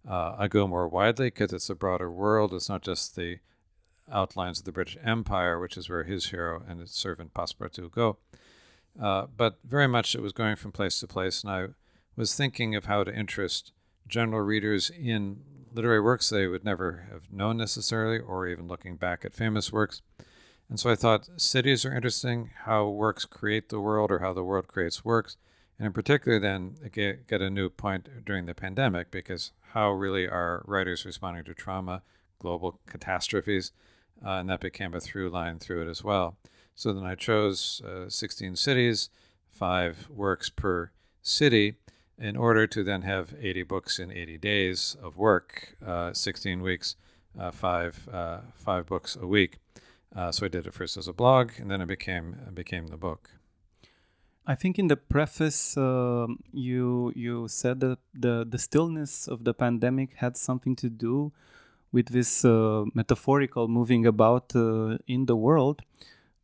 Uh, 0.08 0.36
I 0.38 0.48
go 0.48 0.68
more 0.68 0.88
widely 0.88 1.28
because 1.28 1.52
it's 1.52 1.70
a 1.70 1.76
broader 1.76 2.12
world. 2.12 2.54
It's 2.54 2.70
not 2.70 2.84
just 2.84 3.16
the 3.16 3.40
outlines 4.12 4.60
of 4.60 4.66
the 4.66 4.72
British 4.72 4.98
Empire, 5.04 5.60
which 5.60 5.78
is 5.78 5.90
where 5.90 6.04
his 6.04 6.28
hero 6.28 6.64
and 6.68 6.80
his 6.80 6.92
servant 6.92 7.34
Passepartout 7.34 7.92
go. 7.92 8.18
Uh, 9.02 9.26
but 9.36 9.58
very 9.64 9.88
much 9.88 10.14
it 10.14 10.22
was 10.22 10.34
going 10.34 10.56
from 10.56 10.72
place 10.72 11.00
to 11.00 11.08
place, 11.08 11.44
and 11.44 11.52
I 11.52 11.68
was 12.16 12.36
thinking 12.36 12.76
of 12.76 12.86
how 12.86 13.04
to 13.04 13.16
interest 13.16 13.72
general 14.08 14.42
readers 14.42 14.90
in 14.90 15.42
literary 15.74 16.02
works 16.02 16.30
they 16.30 16.48
would 16.48 16.66
never 16.66 17.08
have 17.12 17.32
known 17.32 17.58
necessarily, 17.58 18.20
or 18.20 18.48
even 18.48 18.68
looking 18.68 18.98
back 18.98 19.24
at 19.24 19.34
famous 19.34 19.72
works. 19.72 20.02
And 20.70 20.80
so 20.80 20.90
I 20.90 20.96
thought 20.96 21.30
cities 21.38 21.86
are 21.86 21.94
interesting, 21.94 22.52
how 22.66 22.88
works 22.88 23.26
create 23.26 23.70
the 23.70 23.80
world 23.80 24.12
or 24.12 24.20
how 24.20 24.34
the 24.34 24.44
world 24.44 24.68
creates 24.68 25.04
works. 25.04 25.38
And 25.78 25.86
in 25.86 25.94
particular, 25.94 26.40
then 26.40 26.76
get, 26.92 27.28
get 27.28 27.42
a 27.42 27.50
new 27.50 27.70
point 27.70 28.26
during 28.26 28.46
the 28.46 28.54
pandemic 28.54 29.12
because 29.12 29.52
how 29.74 29.92
really 29.92 30.28
are 30.28 30.64
writers 30.66 31.06
responding 31.06 31.44
to 31.46 31.54
trauma, 31.54 32.04
global 32.40 32.80
catastrophes? 32.88 33.72
Uh, 34.24 34.32
and 34.34 34.50
that 34.50 34.62
became 34.62 34.94
a 34.94 35.00
through 35.00 35.30
line 35.30 35.60
through 35.60 35.82
it 35.82 35.90
as 35.90 36.04
well. 36.04 36.38
So 36.76 36.94
then 36.94 37.04
I 37.04 37.16
chose 37.16 37.82
uh, 37.86 38.10
16 38.10 38.56
cities, 38.56 39.10
five 39.50 40.08
works 40.10 40.50
per 40.50 40.92
city, 41.22 41.76
in 42.22 42.38
order 42.38 42.68
to 42.68 42.84
then 42.84 43.02
have 43.02 43.34
80 43.42 43.64
books 43.64 44.00
in 44.00 44.12
80 44.12 44.38
days 44.38 44.96
of 45.02 45.18
work, 45.18 45.76
uh, 45.86 46.14
16 46.14 46.62
weeks, 46.62 46.96
uh, 47.38 47.50
five, 47.50 48.08
uh, 48.14 48.42
five 48.54 48.86
books 48.86 49.18
a 49.20 49.26
week. 49.26 49.58
Uh, 50.16 50.32
so 50.32 50.46
I 50.46 50.50
did 50.50 50.68
it 50.68 50.74
first 50.74 50.98
as 50.98 51.08
a 51.08 51.14
blog, 51.14 51.52
and 51.58 51.72
then 51.72 51.82
it 51.82 51.88
became 51.88 52.36
it 52.48 52.54
became 52.54 52.88
the 52.88 52.98
book. 52.98 53.32
I 54.46 54.56
think 54.56 54.78
in 54.78 54.88
the 54.88 54.98
preface 54.98 55.78
uh, 55.78 56.28
you 56.52 57.14
you 57.16 57.48
said 57.48 57.80
that 57.80 58.00
the 58.14 58.46
the 58.48 58.60
stillness 58.60 59.28
of 59.28 59.46
the 59.46 59.54
pandemic 59.54 60.16
had 60.16 60.36
something 60.36 60.76
to 60.78 60.90
do 60.90 61.32
with 61.94 62.08
this 62.10 62.44
uh, 62.44 62.84
metaphorical 62.94 63.68
moving 63.68 64.06
about 64.06 64.54
uh, 64.56 64.98
in 65.08 65.28
the 65.28 65.36
world, 65.36 65.82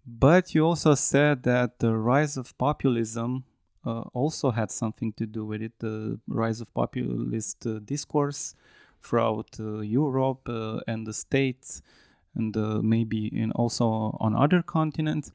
but 0.06 0.56
you 0.56 0.66
also 0.66 0.96
said 0.96 1.44
that 1.44 1.80
the 1.80 1.96
rise 1.98 2.38
of 2.38 2.58
populism 2.58 3.44
uh, 3.88 4.02
also 4.14 4.52
had 4.52 4.72
something 4.72 5.14
to 5.14 5.26
do 5.26 5.46
with 5.46 5.62
it. 5.62 5.74
The 5.80 6.20
rise 6.28 6.62
of 6.62 6.74
populist 6.74 7.66
uh, 7.66 7.80
discourse 7.86 8.56
throughout 9.02 9.52
uh, 9.60 9.80
Europe 9.80 10.50
and 10.88 11.08
the 11.08 11.14
states 11.14 11.82
and 12.38 12.56
uh, 12.56 12.82
maybe 12.82 13.28
in 13.28 13.52
also 13.52 14.16
on 14.20 14.36
other 14.36 14.62
continents. 14.62 15.32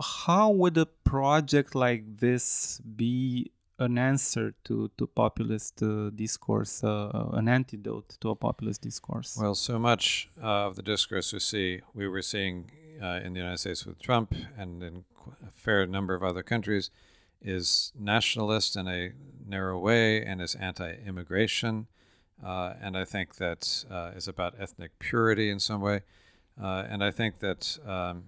How 0.00 0.50
would 0.50 0.78
a 0.78 0.86
project 0.86 1.74
like 1.74 2.02
this 2.18 2.80
be 2.96 3.50
an 3.80 3.98
answer 3.98 4.54
to, 4.64 4.90
to 4.98 5.06
populist 5.06 5.82
uh, 5.82 6.10
discourse, 6.10 6.82
uh, 6.82 7.30
an 7.32 7.48
antidote 7.48 8.16
to 8.20 8.30
a 8.30 8.36
populist 8.36 8.82
discourse? 8.82 9.36
Well, 9.40 9.54
so 9.54 9.78
much 9.78 10.30
of 10.40 10.76
the 10.76 10.82
discourse 10.82 11.32
we 11.32 11.40
see, 11.40 11.80
we 11.94 12.06
were 12.08 12.22
seeing 12.22 12.70
uh, 13.02 13.20
in 13.24 13.32
the 13.32 13.40
United 13.40 13.58
States 13.58 13.84
with 13.86 14.00
Trump 14.00 14.34
and 14.56 14.82
in 14.82 15.04
a 15.46 15.50
fair 15.52 15.86
number 15.86 16.14
of 16.14 16.22
other 16.22 16.42
countries, 16.42 16.90
is 17.42 17.92
nationalist 17.98 18.76
in 18.76 18.88
a 18.88 19.12
narrow 19.46 19.78
way 19.78 20.24
and 20.24 20.40
is 20.40 20.54
anti 20.54 20.94
immigration. 21.06 21.86
Uh, 22.44 22.74
and 22.80 22.96
I 22.96 23.04
think 23.04 23.36
that 23.36 23.84
uh, 23.90 24.12
is 24.14 24.28
about 24.28 24.54
ethnic 24.58 24.98
purity 24.98 25.50
in 25.50 25.58
some 25.58 25.80
way. 25.80 26.02
Uh, 26.60 26.84
and 26.88 27.02
I 27.02 27.10
think 27.10 27.40
that, 27.40 27.78
um, 27.86 28.24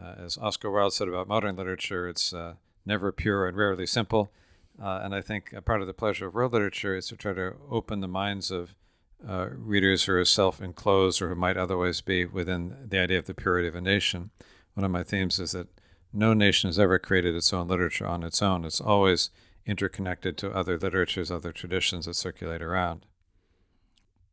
uh, 0.00 0.14
as 0.24 0.38
Oscar 0.38 0.70
Wilde 0.70 0.92
said 0.92 1.08
about 1.08 1.28
modern 1.28 1.56
literature, 1.56 2.08
it's 2.08 2.32
uh, 2.32 2.54
never 2.86 3.10
pure 3.12 3.46
and 3.46 3.56
rarely 3.56 3.86
simple. 3.86 4.32
Uh, 4.80 5.00
and 5.02 5.14
I 5.14 5.20
think 5.20 5.52
a 5.52 5.60
part 5.60 5.80
of 5.80 5.86
the 5.86 5.92
pleasure 5.92 6.28
of 6.28 6.34
world 6.34 6.52
literature 6.52 6.96
is 6.96 7.08
to 7.08 7.16
try 7.16 7.32
to 7.34 7.54
open 7.70 8.00
the 8.00 8.08
minds 8.08 8.50
of 8.50 8.74
readers 9.22 10.04
who 10.04 10.14
are 10.14 10.24
self 10.24 10.62
enclosed 10.62 11.20
or 11.20 11.28
who 11.28 11.34
might 11.34 11.58
otherwise 11.58 12.00
be 12.00 12.24
within 12.24 12.74
the 12.88 12.98
idea 12.98 13.18
of 13.18 13.26
the 13.26 13.34
purity 13.34 13.68
of 13.68 13.74
a 13.74 13.80
nation. 13.80 14.30
One 14.74 14.84
of 14.84 14.90
my 14.90 15.02
themes 15.02 15.38
is 15.38 15.52
that 15.52 15.68
no 16.12 16.34
nation 16.34 16.68
has 16.68 16.78
ever 16.78 16.98
created 16.98 17.34
its 17.34 17.52
own 17.52 17.68
literature 17.68 18.06
on 18.06 18.22
its 18.22 18.42
own. 18.42 18.64
It's 18.64 18.80
always 18.80 19.30
interconnected 19.66 20.36
to 20.38 20.50
other 20.50 20.78
literatures, 20.78 21.30
other 21.30 21.52
traditions 21.52 22.06
that 22.06 22.14
circulate 22.14 22.62
around 22.62 23.06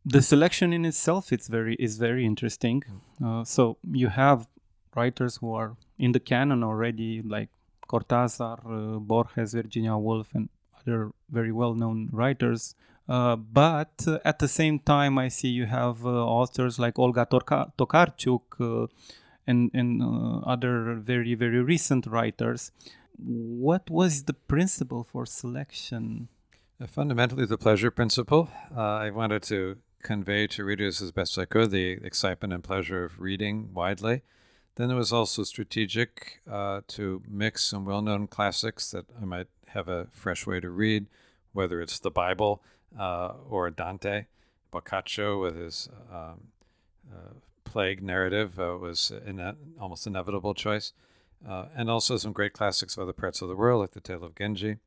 the 0.07 0.21
selection 0.21 0.71
in 0.71 0.85
itself 0.85 1.33
it's 1.33 1.47
very 1.47 1.75
is 1.75 1.97
very 1.97 2.25
interesting. 2.25 2.83
Uh, 3.23 3.43
so 3.43 3.77
you 3.91 4.07
have 4.07 4.47
writers 4.95 5.37
who 5.37 5.53
are 5.53 5.75
in 5.99 6.13
the 6.13 6.19
canon 6.19 6.63
already, 6.63 7.21
like 7.21 7.49
Cortázar, 7.89 8.57
uh, 8.65 8.99
Borges, 8.99 9.53
Virginia 9.53 9.97
Woolf, 9.97 10.29
and 10.33 10.49
other 10.79 11.11
very 11.29 11.51
well-known 11.51 12.09
writers. 12.11 12.75
Uh, 13.09 13.35
but 13.35 13.95
uh, 14.07 14.19
at 14.23 14.39
the 14.39 14.47
same 14.47 14.79
time, 14.79 15.17
I 15.17 15.27
see 15.27 15.49
you 15.49 15.65
have 15.65 16.05
uh, 16.05 16.09
authors 16.09 16.79
like 16.79 16.97
Olga 16.99 17.25
Torka- 17.25 17.71
Tokarczuk 17.77 18.89
uh, 19.47 19.51
and, 19.51 19.71
and 19.73 20.43
other 20.45 20.95
very, 20.95 21.35
very 21.35 21.61
recent 21.61 22.05
writers. 22.05 22.71
What 23.17 23.89
was 23.89 24.23
the 24.23 24.33
principle 24.33 25.03
for 25.03 25.25
selection? 25.25 26.29
fundamentally, 26.85 27.45
the 27.45 27.57
pleasure 27.57 27.89
principle. 27.89 28.49
I 28.75 29.09
wanted 29.09 29.41
to 29.43 29.77
convey 30.03 30.47
to 30.47 30.63
readers 30.63 31.01
as 31.01 31.11
best 31.11 31.37
I 31.37 31.45
could 31.45 31.71
the 31.71 31.93
excitement 32.03 32.53
and 32.53 32.63
pleasure 32.63 33.03
of 33.03 33.19
reading 33.19 33.73
widely. 33.73 34.21
Then 34.75 34.91
it 34.91 34.95
was 34.95 35.11
also 35.11 35.43
strategic 35.43 36.39
uh, 36.49 36.81
to 36.89 37.23
mix 37.27 37.63
some 37.63 37.85
well 37.85 38.03
known 38.03 38.27
classics 38.27 38.91
that 38.91 39.05
I 39.19 39.25
might 39.25 39.47
have 39.69 39.89
a 39.89 40.07
fresh 40.11 40.45
way 40.45 40.59
to 40.59 40.69
read, 40.69 41.07
whether 41.51 41.81
it's 41.81 41.97
the 41.99 42.11
Bible 42.11 42.61
uh, 42.97 43.33
or 43.49 43.71
Dante. 43.71 44.25
Boccaccio, 44.69 45.41
with 45.41 45.55
his 45.55 45.89
um, 46.13 46.49
uh, 47.11 47.33
plague 47.71 48.01
narrative, 48.01 48.59
uh, 48.59 48.77
was 48.79 49.11
an 49.11 49.55
almost 49.79 50.07
inevitable 50.07 50.53
choice. 50.53 50.93
Uh, 51.47 51.65
and 51.75 51.89
also 51.89 52.17
some 52.17 52.33
great 52.33 52.53
classics 52.53 52.97
of 52.97 53.03
other 53.03 53.13
parts 53.13 53.41
of 53.41 53.47
the 53.47 53.55
world, 53.55 53.81
like 53.81 53.91
the 53.91 54.01
Tale 54.01 54.23
of 54.23 54.35
Genji. 54.35 54.77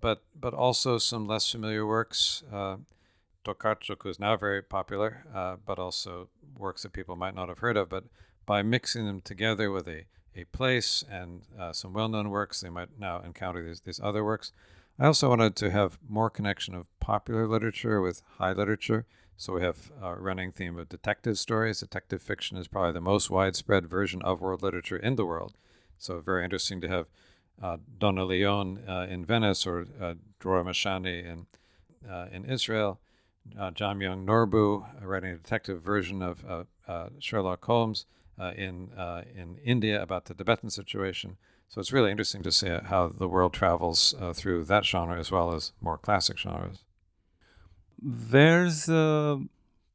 But, 0.00 0.22
but 0.38 0.52
also 0.52 0.98
some 0.98 1.26
less 1.26 1.50
familiar 1.50 1.86
works. 1.86 2.42
Uh, 2.52 2.78
is 4.04 4.20
now 4.20 4.36
very 4.36 4.62
popular, 4.62 5.24
uh, 5.34 5.56
but 5.64 5.78
also 5.78 6.28
works 6.58 6.82
that 6.82 6.92
people 6.92 7.16
might 7.16 7.34
not 7.34 7.48
have 7.48 7.60
heard 7.60 7.76
of. 7.78 7.88
But 7.88 8.04
by 8.44 8.62
mixing 8.62 9.06
them 9.06 9.20
together 9.22 9.70
with 9.70 9.88
a, 9.88 10.04
a 10.36 10.44
place 10.44 11.04
and 11.10 11.42
uh, 11.58 11.72
some 11.72 11.94
well 11.94 12.08
known 12.08 12.28
works, 12.28 12.60
they 12.60 12.68
might 12.68 12.98
now 12.98 13.22
encounter 13.24 13.62
these, 13.62 13.80
these 13.80 14.00
other 14.02 14.24
works. 14.24 14.52
I 14.98 15.06
also 15.06 15.28
wanted 15.28 15.54
to 15.56 15.70
have 15.70 15.98
more 16.08 16.28
connection 16.28 16.74
of 16.74 16.86
popular 16.98 17.46
literature 17.46 18.00
with 18.00 18.22
high 18.38 18.52
literature. 18.52 19.06
So 19.40 19.52
we 19.52 19.62
have 19.62 19.92
a 20.02 20.16
running 20.16 20.50
theme 20.50 20.76
of 20.78 20.88
detective 20.88 21.38
stories. 21.38 21.78
Detective 21.78 22.20
fiction 22.20 22.56
is 22.56 22.66
probably 22.66 22.90
the 22.90 23.00
most 23.00 23.30
widespread 23.30 23.86
version 23.86 24.20
of 24.22 24.40
world 24.40 24.62
literature 24.62 24.96
in 24.96 25.14
the 25.14 25.24
world. 25.24 25.54
So 25.96 26.18
very 26.18 26.42
interesting 26.42 26.80
to 26.80 26.88
have 26.88 27.06
uh, 27.62 27.76
Donna 27.98 28.24
Leon 28.24 28.80
uh, 28.88 29.06
in 29.08 29.24
Venice 29.24 29.64
or 29.64 29.86
uh, 30.00 30.14
Dror 30.40 30.64
Mishani 30.64 31.24
in, 31.24 31.46
uh, 32.10 32.26
in 32.32 32.46
Israel 32.46 32.98
uh, 33.56 33.70
Jamyang 33.70 34.26
Norbu 34.26 35.02
uh, 35.02 35.06
writing 35.06 35.30
a 35.30 35.36
detective 35.36 35.82
version 35.82 36.20
of 36.20 36.44
uh, 36.88 37.08
Sherlock 37.20 37.64
Holmes 37.64 38.06
in 38.56 38.90
in 39.34 39.58
India 39.64 40.02
about 40.02 40.24
the 40.24 40.34
Tibetan 40.34 40.70
situation. 40.70 41.36
So 41.68 41.80
it's 41.80 41.92
really 41.92 42.10
interesting 42.10 42.42
to 42.42 42.52
see 42.52 42.68
how 42.68 43.08
the 43.08 43.28
world 43.28 43.52
travels 43.52 44.14
through 44.34 44.64
that 44.64 44.84
genre 44.84 45.18
as 45.18 45.30
well 45.30 45.52
as 45.52 45.72
more 45.80 45.98
classic 45.98 46.38
genres. 46.38 46.84
There's 48.00 48.88
a 48.88 49.40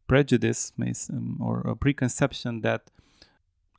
prejudice 0.08 0.74
um, 0.80 1.38
or 1.42 1.62
a 1.62 1.76
preconception 1.76 2.62
that 2.62 2.92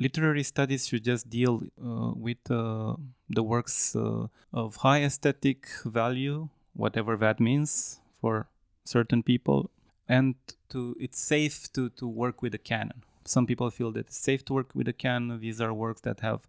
literary 0.00 0.42
studies 0.42 0.88
should 0.88 1.04
just 1.04 1.30
deal 1.30 1.62
with 1.76 2.42
the 2.44 3.42
works 3.42 3.94
of 3.94 4.76
high 4.76 5.02
aesthetic 5.02 5.68
value, 5.84 6.48
whatever 6.74 7.16
that 7.18 7.38
means 7.40 8.00
for 8.20 8.48
certain 8.84 9.22
people 9.22 9.70
and 10.08 10.34
to 10.68 10.94
it's 11.00 11.18
safe 11.18 11.72
to 11.72 11.88
to 11.88 12.06
work 12.06 12.42
with 12.42 12.52
the 12.52 12.58
canon 12.58 13.02
some 13.24 13.46
people 13.46 13.70
feel 13.70 13.90
that 13.92 14.06
it's 14.06 14.18
safe 14.18 14.44
to 14.46 14.52
work 14.52 14.74
with 14.74 14.88
a 14.88 14.92
canon. 14.92 15.40
These 15.40 15.60
are 15.60 15.72
works 15.72 16.02
that 16.02 16.20
have 16.20 16.46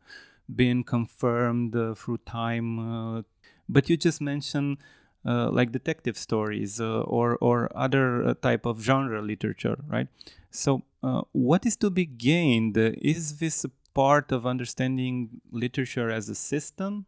been 0.54 0.84
confirmed 0.84 1.76
uh, 1.76 1.96
through 1.96 2.20
time. 2.26 2.80
Uh, 2.80 3.22
but 3.68 3.90
you 3.90 3.98
just 3.98 4.22
mentioned 4.22 4.78
uh, 4.78 4.82
like 5.26 5.72
detective 5.72 6.18
stories 6.18 6.80
uh, 6.80 7.02
or 7.02 7.38
or 7.42 7.70
other 7.76 8.24
uh, 8.24 8.34
type 8.36 8.66
of 8.66 8.82
genre 8.82 9.22
literature, 9.22 9.78
right? 9.88 10.08
So, 10.52 10.84
uh, 11.04 11.22
what 11.32 11.66
is 11.66 11.76
to 11.78 11.90
be 11.90 12.06
gained? 12.06 12.78
is 12.78 13.40
this 13.40 13.66
part 13.94 14.32
of 14.32 14.46
understanding 14.46 15.42
literature 15.52 16.12
as 16.12 16.30
a 16.30 16.36
system? 16.36 17.06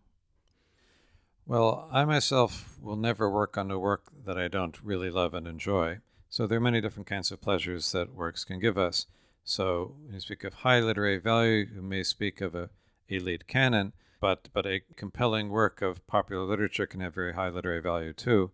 Well, 1.46 1.88
I 1.92 2.04
myself 2.04 2.78
will 2.82 2.98
never 2.98 3.30
work 3.30 3.58
on 3.58 3.72
a 3.72 3.80
work 3.80 4.12
that 4.26 4.38
I 4.38 4.48
don't 4.50 4.84
really 4.84 5.10
love 5.10 5.34
and 5.34 5.48
enjoy. 5.48 6.00
So 6.30 6.46
there 6.46 6.58
are 6.58 6.62
many 6.62 6.82
different 6.82 7.08
kinds 7.08 7.32
of 7.32 7.40
pleasures 7.40 7.92
that 7.94 8.14
works 8.14 8.44
can 8.44 8.60
give 8.60 8.78
us. 8.78 9.06
So 9.46 9.96
when 10.04 10.16
you 10.16 10.20
speak 10.20 10.44
of 10.44 10.56
high 10.56 10.82
literary 10.82 11.20
value, 11.20 11.66
you 11.74 11.82
may 11.82 12.04
speak 12.04 12.42
of 12.42 12.54
a 12.54 12.70
elite 13.08 13.48
canon, 13.48 13.94
but 14.20 14.50
but 14.54 14.66
a 14.66 14.82
compelling 14.96 15.50
work 15.50 15.82
of 15.82 16.06
popular 16.08 16.44
literature 16.44 16.86
can 16.88 17.02
have 17.02 17.14
very 17.14 17.34
high 17.34 17.50
literary 17.50 17.82
value 17.82 18.14
too. 18.14 18.52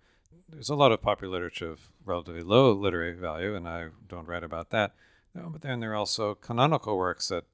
There's 0.50 0.70
a 0.70 0.75
lot 0.75 0.91
of 0.91 1.01
popular 1.01 1.34
literature 1.34 1.72
of 1.72 1.89
relatively 2.05 2.43
low 2.43 2.72
literary 2.72 3.13
value, 3.13 3.55
and 3.55 3.67
I 3.67 3.89
don't 4.08 4.27
write 4.27 4.43
about 4.43 4.70
that. 4.72 4.93
but 5.34 5.62
then 5.62 5.79
there 5.79 5.91
are 5.91 5.96
also 5.96 6.36
canonical 6.36 6.98
works 6.98 7.29
that 7.29 7.46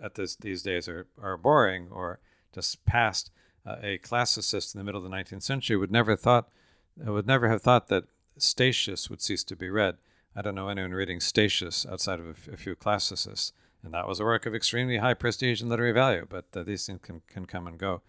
at 0.00 0.14
this 0.16 0.36
these 0.36 0.62
days 0.62 0.88
are, 0.88 1.06
are 1.20 1.36
boring 1.36 1.88
or 1.90 2.20
just 2.52 2.84
past. 2.84 3.30
Uh, 3.64 3.76
a 3.80 3.98
classicist 3.98 4.74
in 4.74 4.78
the 4.78 4.84
middle 4.84 5.04
of 5.04 5.08
the 5.08 5.16
19th 5.16 5.44
century 5.44 5.76
would 5.76 5.92
never 5.92 6.16
thought 6.16 6.48
would 6.96 7.26
never 7.26 7.48
have 7.48 7.62
thought 7.62 7.88
that 7.88 8.04
Statius 8.36 9.08
would 9.08 9.22
cease 9.22 9.44
to 9.44 9.56
be 9.56 9.70
read. 9.70 9.96
I 10.34 10.42
don't 10.42 10.54
know 10.54 10.68
anyone 10.68 10.92
reading 10.92 11.20
Statius 11.20 11.86
outside 11.86 12.18
of 12.18 12.26
a, 12.26 12.30
f- 12.30 12.48
a 12.48 12.56
few 12.56 12.74
classicists, 12.74 13.52
and 13.82 13.94
that 13.94 14.06
was 14.06 14.20
a 14.20 14.24
work 14.24 14.46
of 14.46 14.54
extremely 14.54 14.98
high 14.98 15.14
prestige 15.14 15.60
and 15.60 15.70
literary 15.70 15.92
value. 15.92 16.26
But 16.28 16.46
uh, 16.54 16.62
these 16.62 16.86
things 16.86 17.00
can, 17.02 17.22
can 17.28 17.46
come 17.46 17.66
and 17.66 17.78
go. 17.78 18.02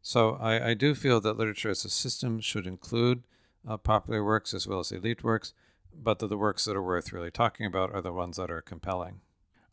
So 0.00 0.36
I, 0.40 0.70
I, 0.70 0.74
do 0.74 0.96
feel 0.96 1.20
that 1.20 1.38
literature 1.38 1.70
as 1.70 1.84
a 1.84 1.88
system 1.88 2.40
should 2.40 2.66
include 2.66 3.22
uh, 3.68 3.76
popular 3.76 4.24
works 4.24 4.52
as 4.52 4.66
well 4.66 4.80
as 4.80 4.90
elite 4.90 5.22
works, 5.22 5.54
but 5.94 6.18
the, 6.18 6.26
the 6.26 6.36
works 6.36 6.64
that 6.64 6.74
are 6.74 6.82
worth 6.82 7.12
really 7.12 7.30
talking 7.30 7.66
about 7.66 7.94
are 7.94 8.02
the 8.02 8.12
ones 8.12 8.36
that 8.36 8.50
are 8.50 8.60
compelling. 8.60 9.20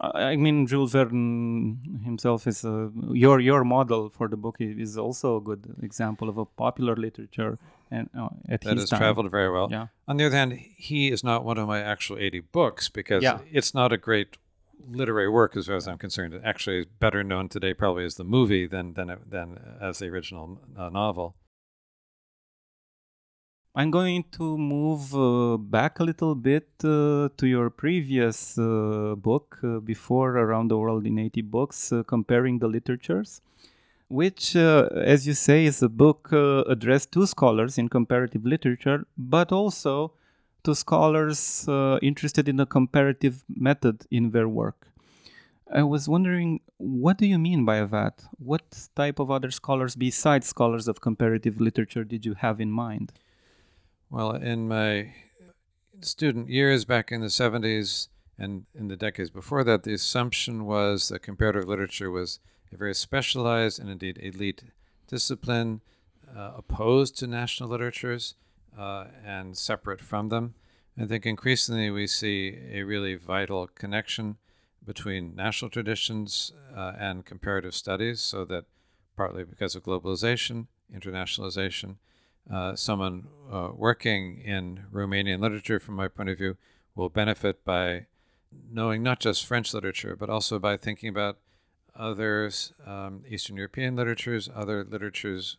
I 0.02 0.38
mean, 0.38 0.66
Jules 0.66 0.94
Verne 0.94 2.02
himself 2.06 2.48
is 2.48 2.64
a, 2.64 2.90
your 3.12 3.42
your 3.42 3.66
model 3.66 4.10
for 4.10 4.30
the 4.30 4.38
book 4.38 4.56
is 4.60 4.98
also 4.98 5.36
a 5.38 5.42
good 5.42 5.76
example 5.82 6.30
of 6.30 6.38
a 6.38 6.46
popular 6.46 6.96
literature 6.96 7.58
and 7.92 8.10
uh, 8.18 8.30
at 8.48 8.62
that 8.62 8.78
has 8.78 8.90
time. 8.90 9.00
traveled 9.00 9.30
very 9.30 9.52
well. 9.52 9.68
Yeah. 9.70 9.88
On 10.08 10.16
the 10.16 10.26
other 10.26 10.38
hand, 10.38 10.54
he 10.54 11.12
is 11.12 11.22
not 11.22 11.44
one 11.44 11.58
of 11.58 11.68
my 11.68 11.82
actual 11.82 12.18
eighty 12.18 12.40
books 12.40 12.88
because 12.88 13.24
yeah. 13.24 13.40
it's 13.52 13.74
not 13.74 13.92
a 13.92 13.98
great 13.98 14.38
literary 14.88 15.30
work 15.30 15.56
as 15.58 15.68
far 15.68 15.76
as 15.76 15.88
I'm 15.88 15.98
concerned. 15.98 16.40
Actually 16.44 16.86
better 17.00 17.24
known 17.24 17.50
today 17.50 17.74
probably 17.74 18.06
as 18.06 18.16
the 18.16 18.24
movie 18.24 18.68
than 18.68 18.94
than 18.94 19.16
than 19.28 19.60
as 19.82 20.00
the 20.00 20.08
original 20.08 20.60
uh, 20.78 20.90
novel. 20.90 21.36
I'm 23.76 23.92
going 23.92 24.26
to 24.32 24.58
move 24.58 25.16
uh, 25.16 25.56
back 25.58 26.00
a 26.00 26.04
little 26.04 26.34
bit 26.34 26.68
uh, 26.84 27.30
to 27.38 27.48
your 27.48 27.70
previous 27.70 28.58
uh, 28.58 29.14
book, 29.16 29.60
uh, 29.64 29.80
Before 29.80 30.38
Around 30.38 30.70
the 30.70 30.78
World 30.78 31.06
in 31.06 31.20
80 31.20 31.42
Books, 31.44 31.94
uh, 31.94 32.02
comparing 32.04 32.58
the 32.58 32.68
literatures, 32.68 33.42
which, 34.08 34.56
as 34.56 35.28
you 35.28 35.34
say, 35.34 35.66
is 35.66 35.84
a 35.84 35.88
book 35.88 36.32
addressed 36.34 37.12
to 37.12 37.28
scholars 37.28 37.78
in 37.78 37.90
comparative 37.90 38.44
literature, 38.44 39.06
but 39.18 39.52
also 39.52 40.14
to 40.64 40.76
scholars 40.76 41.68
interested 42.02 42.48
in 42.50 42.58
the 42.58 42.66
comparative 42.66 43.44
method 43.48 44.06
in 44.12 44.32
their 44.32 44.48
work. 44.48 44.90
I 45.72 45.84
was 45.84 46.10
wondering, 46.10 46.62
what 46.78 47.18
do 47.18 47.28
you 47.28 47.38
mean 47.38 47.64
by 47.64 47.84
that? 47.86 48.24
What 48.40 48.90
type 48.96 49.20
of 49.20 49.30
other 49.30 49.52
scholars 49.52 49.96
besides 49.96 50.48
scholars 50.48 50.88
of 50.88 51.00
comparative 51.00 51.62
literature 51.62 52.04
did 52.04 52.26
you 52.26 52.34
have 52.34 52.60
in 52.60 52.72
mind? 52.72 53.14
Well, 54.10 54.32
in 54.32 54.68
my 54.68 55.14
student 56.02 56.50
years 56.50 56.86
back 56.86 57.12
in 57.12 57.22
the 57.22 57.28
70s 57.28 58.08
and 58.38 58.66
in 58.74 58.88
the 58.88 58.96
decades 58.96 59.30
before 59.30 59.64
that, 59.64 59.84
the 59.84 59.94
assumption 59.94 60.66
was 60.66 61.10
that 61.10 61.20
comparative 61.20 61.68
literature 61.68 62.10
was 62.10 62.40
a 62.74 62.78
very 62.78 62.96
specialized 62.96 63.80
and 63.80 63.90
indeed 63.90 64.18
elite 64.22 64.64
discipline 65.08 65.82
uh, 66.36 66.54
opposed 66.58 67.18
to 67.20 67.28
national 67.28 67.70
literatures 67.70 68.36
uh, 68.78 69.06
and 69.26 69.58
separate 69.58 70.02
from 70.02 70.30
them. 70.30 70.56
I 71.00 71.06
think 71.06 71.26
increasingly 71.26 71.90
we 71.90 72.08
see 72.08 72.58
a 72.72 72.84
really 72.84 73.16
vital 73.16 73.68
connection 73.68 74.38
between 74.86 75.36
national 75.36 75.72
traditions 75.72 76.52
uh, 76.76 76.94
and 77.00 77.26
comparative 77.26 77.74
studies, 77.74 78.20
so 78.20 78.44
that 78.46 78.66
partly 79.16 79.44
because 79.44 79.76
of 79.76 79.84
globalization, 79.84 80.68
internationalization, 80.94 81.96
uh, 82.52 82.76
someone 82.76 83.28
uh, 83.52 83.70
working 83.76 84.42
in 84.42 84.86
Romanian 84.92 85.40
literature, 85.40 85.80
from 85.80 85.96
my 85.96 86.08
point 86.08 86.30
of 86.30 86.38
view, 86.38 86.58
will 86.96 87.10
benefit 87.10 87.64
by 87.64 88.08
knowing 88.72 89.04
not 89.04 89.20
just 89.20 89.46
French 89.46 89.74
literature, 89.74 90.16
but 90.16 90.30
also 90.30 90.58
by 90.60 90.76
thinking 90.76 91.10
about 91.10 91.38
others, 91.96 92.74
um, 92.86 93.24
Eastern 93.30 93.58
European 93.58 93.96
literatures, 93.96 94.50
other 94.56 94.84
literatures 94.84 95.58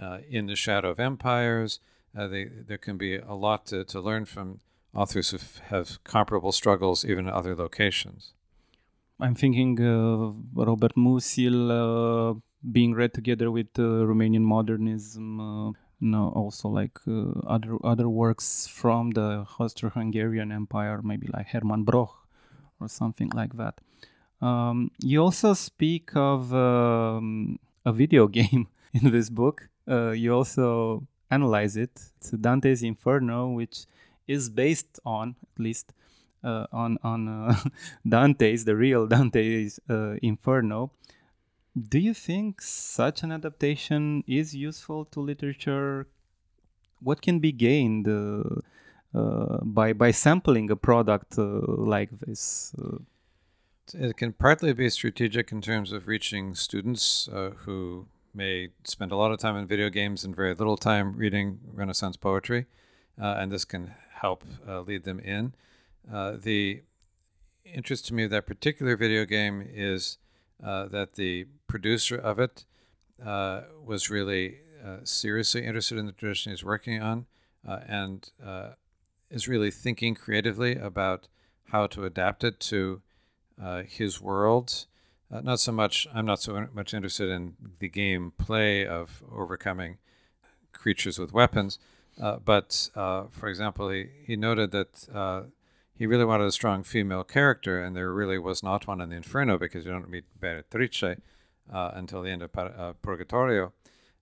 uh, 0.00 0.18
in 0.28 0.46
the 0.46 0.56
shadow 0.56 0.90
of 0.90 1.00
empires. 1.00 1.80
Uh, 2.16 2.26
they, 2.26 2.44
there 2.44 2.78
can 2.78 2.96
be 2.96 3.16
a 3.16 3.34
lot 3.34 3.66
to, 3.66 3.84
to 3.84 4.00
learn 4.00 4.24
from 4.24 4.60
authors 4.94 5.30
who 5.30 5.38
have 5.66 6.02
comparable 6.04 6.52
struggles 6.52 7.04
even 7.04 7.26
in 7.26 7.32
other 7.32 7.54
locations. 7.54 8.32
I'm 9.20 9.34
thinking 9.34 9.80
uh, 9.80 10.32
Robert 10.54 10.94
Musil 10.96 11.70
uh, 11.70 12.38
being 12.72 12.94
read 12.94 13.12
together 13.12 13.50
with 13.50 13.72
Romanian 13.74 14.42
modernism 14.42 15.74
no 16.00 16.28
also 16.34 16.68
like 16.68 16.98
uh, 17.06 17.32
other 17.46 17.76
other 17.84 18.08
works 18.08 18.66
from 18.66 19.10
the 19.10 19.46
Austro-Hungarian 19.58 20.52
Empire, 20.52 21.00
maybe 21.02 21.28
like 21.32 21.48
Hermann 21.48 21.84
Broch 21.84 22.14
or 22.80 22.88
something 22.88 23.30
like 23.30 23.56
that. 23.56 23.80
Um, 24.40 24.90
you 25.02 25.22
also 25.22 25.54
speak 25.54 26.14
of 26.14 26.54
um, 26.54 27.58
a 27.84 27.92
video 27.92 28.28
game 28.38 28.68
in 28.92 29.10
this 29.10 29.30
book. 29.30 29.68
Uh, 29.88 30.10
you 30.10 30.34
also 30.34 31.06
analyze 31.30 31.76
it. 31.76 31.90
It's 32.18 32.30
Dante's 32.30 32.82
Inferno, 32.82 33.48
which 33.48 33.86
is 34.26 34.50
based 34.50 34.98
on, 35.04 35.36
at 35.54 35.60
least, 35.60 35.92
uh, 36.44 36.66
on 36.72 36.98
on 37.02 37.28
uh, 37.28 37.56
Dante's, 38.08 38.64
the 38.64 38.76
real 38.76 39.06
Dante's 39.06 39.80
uh, 39.88 40.14
Inferno. 40.22 40.92
Do 41.76 41.98
you 41.98 42.14
think 42.14 42.60
such 42.60 43.22
an 43.22 43.32
adaptation 43.32 44.24
is 44.26 44.54
useful 44.54 45.04
to 45.06 45.20
literature? 45.20 46.06
What 47.00 47.22
can 47.22 47.38
be 47.38 47.52
gained 47.52 48.08
uh, 48.08 48.42
uh, 49.14 49.58
by 49.62 49.92
by 49.92 50.10
sampling 50.10 50.70
a 50.70 50.76
product 50.76 51.38
uh, 51.38 51.60
like 51.66 52.10
this? 52.20 52.74
It 53.94 54.16
can 54.16 54.32
partly 54.32 54.72
be 54.74 54.90
strategic 54.90 55.50
in 55.50 55.62
terms 55.62 55.92
of 55.92 56.08
reaching 56.08 56.54
students 56.54 57.28
who 57.64 58.06
may 58.38 58.68
spend 58.84 59.10
a 59.10 59.16
lot 59.16 59.32
of 59.32 59.40
time 59.40 59.56
in 59.56 59.66
video 59.66 59.90
games 59.90 60.24
and 60.24 60.34
very 60.34 60.54
little 60.54 60.76
time 60.76 61.16
reading 61.16 61.58
Renaissance 61.74 62.16
poetry, 62.16 62.66
uh, 63.20 63.34
and 63.38 63.50
this 63.50 63.64
can 63.64 63.94
help 64.12 64.44
lead 64.86 65.02
them 65.02 65.18
in. 65.18 65.54
the 66.08 66.82
interest 67.74 68.06
to 68.06 68.14
me 68.14 68.24
of 68.24 68.30
that 68.30 68.46
particular 68.46 68.96
video 68.96 69.24
game 69.24 69.66
is 69.68 70.18
uh, 70.62 70.86
that 70.86 71.14
the 71.14 71.46
producer 71.66 72.16
of 72.16 72.38
it 72.38 72.64
uh, 73.24 73.62
was 73.84 74.10
really 74.10 74.58
uh, 74.84 74.98
seriously 75.04 75.64
interested 75.64 75.98
in 75.98 76.06
the 76.06 76.12
tradition 76.12 76.52
he's 76.52 76.64
working 76.64 77.02
on 77.02 77.26
uh, 77.66 77.80
and 77.86 78.30
uh, 78.44 78.70
is 79.30 79.48
really 79.48 79.70
thinking 79.70 80.14
creatively 80.14 80.76
about 80.76 81.28
how 81.70 81.86
to 81.86 82.04
adapt 82.04 82.44
it 82.44 82.58
to 82.60 83.02
his 83.86 84.20
world. 84.20 84.86
Not 85.30 85.60
so 85.60 85.72
much, 85.72 86.06
I'm 86.14 86.26
not 86.26 86.40
so 86.40 86.68
much 86.72 86.94
interested 86.94 87.28
in 87.30 87.54
the 87.78 87.88
game 87.88 88.32
play 88.38 88.86
of 88.86 89.22
overcoming 89.30 89.98
creatures 90.72 91.18
with 91.18 91.32
weapons, 91.32 91.78
but 92.16 92.90
for 92.94 93.48
example, 93.48 93.90
he, 93.90 94.06
he 94.24 94.36
noted 94.36 94.70
that 94.70 95.48
he 95.98 96.06
really 96.06 96.24
wanted 96.24 96.46
a 96.46 96.52
strong 96.52 96.84
female 96.84 97.24
character, 97.24 97.82
and 97.82 97.96
there 97.96 98.12
really 98.12 98.38
was 98.38 98.62
not 98.62 98.86
one 98.86 99.00
in 99.00 99.08
the 99.10 99.16
Inferno 99.16 99.58
because 99.58 99.84
you 99.84 99.90
don't 99.90 100.08
meet 100.08 100.24
Beatrice 100.40 101.02
uh, 101.02 101.90
until 101.94 102.22
the 102.22 102.30
end 102.30 102.42
of 102.42 102.56
uh, 102.56 102.92
Purgatorio. 103.02 103.72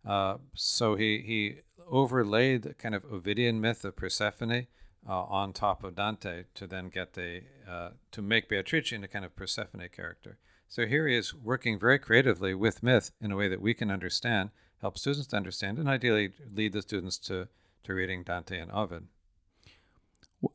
Uh, 0.04 0.38
so 0.54 0.94
he, 0.94 1.18
he 1.20 1.56
overlaid 1.86 2.62
the 2.62 2.74
kind 2.74 2.94
of 2.94 3.04
Ovidian 3.04 3.60
myth 3.60 3.84
of 3.84 3.94
Persephone 3.94 4.66
uh, 5.06 5.22
on 5.24 5.52
top 5.52 5.84
of 5.84 5.94
Dante 5.94 6.44
to 6.54 6.66
then 6.66 6.88
get 6.88 7.12
the 7.12 7.42
uh, 7.68 7.90
to 8.10 8.22
make 8.22 8.48
Beatrice 8.48 8.92
into 8.92 9.06
kind 9.06 9.24
of 9.24 9.36
Persephone 9.36 9.86
character. 9.94 10.38
So 10.68 10.86
here 10.86 11.06
he 11.06 11.16
is 11.16 11.34
working 11.34 11.78
very 11.78 11.98
creatively 11.98 12.54
with 12.54 12.82
myth 12.82 13.12
in 13.20 13.32
a 13.32 13.36
way 13.36 13.48
that 13.48 13.60
we 13.60 13.74
can 13.74 13.90
understand, 13.90 14.50
help 14.80 14.98
students 14.98 15.28
to 15.28 15.36
understand, 15.36 15.78
and 15.78 15.88
ideally 15.88 16.32
lead 16.54 16.72
the 16.72 16.82
students 16.82 17.18
to, 17.18 17.48
to 17.84 17.94
reading 17.94 18.24
Dante 18.24 18.58
and 18.58 18.70
Ovid. 18.72 19.04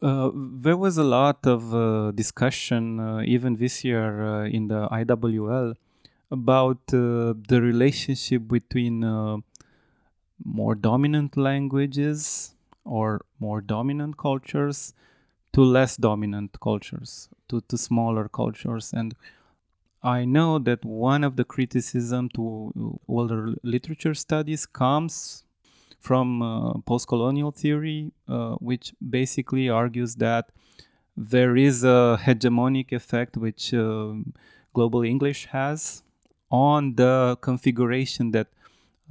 Uh, 0.02 0.30
there 0.34 0.78
was 0.78 0.98
a 0.98 1.04
lot 1.04 1.46
of 1.48 1.74
uh, 1.74 2.12
discussion, 2.12 3.00
uh, 3.00 3.22
even 3.26 3.56
this 3.56 3.84
year 3.84 4.24
uh, 4.24 4.46
in 4.46 4.68
the 4.68 4.88
IWL, 4.90 5.76
about 6.30 6.82
uh, 6.94 7.34
the 7.48 7.60
relationship 7.62 8.48
between 8.48 9.04
uh, 9.04 9.38
more 10.44 10.76
dominant 10.76 11.36
languages 11.36 12.54
or 12.86 13.22
more 13.40 13.62
dominant 13.62 14.18
cultures 14.18 14.94
to 15.54 15.62
less 15.62 15.98
dominant 15.98 16.58
cultures, 16.62 17.30
to, 17.50 17.62
to 17.62 17.78
smaller 17.78 18.30
cultures. 18.30 18.94
And 18.94 19.16
I 20.04 20.26
know 20.26 20.58
that 20.60 20.84
one 20.84 21.24
of 21.24 21.36
the 21.36 21.44
criticism 21.44 22.30
to 22.30 23.00
older 23.08 23.54
literature 23.64 24.16
studies 24.16 24.66
comes 24.66 25.44
from 26.00 26.42
uh, 26.42 26.74
post-colonial 26.86 27.52
theory, 27.52 28.12
uh, 28.28 28.56
which 28.56 28.94
basically 29.08 29.70
argues 29.70 30.16
that 30.16 30.52
there 31.16 31.56
is 31.56 31.84
a 31.84 32.20
hegemonic 32.24 32.92
effect 32.92 33.38
which 33.38 33.74
uh, 33.74 34.14
global 34.74 35.04
English 35.04 35.48
has 35.48 36.02
on 36.50 36.96
the 36.96 37.38
configuration 37.42 38.32
that 38.32 38.48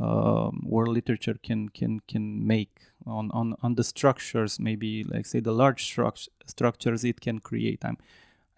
um, 0.00 0.62
world 0.66 0.88
literature 0.94 1.36
can 1.42 1.68
can 1.68 2.00
can 2.08 2.46
make 2.46 2.80
on 3.06 3.30
on 3.32 3.54
on 3.62 3.74
the 3.74 3.84
structures 3.84 4.58
maybe 4.58 5.04
like 5.04 5.26
say 5.26 5.40
the 5.40 5.52
large 5.52 5.84
stru- 5.84 6.28
structures 6.46 7.04
it 7.04 7.20
can 7.20 7.38
create. 7.38 7.84
I'm 7.84 7.98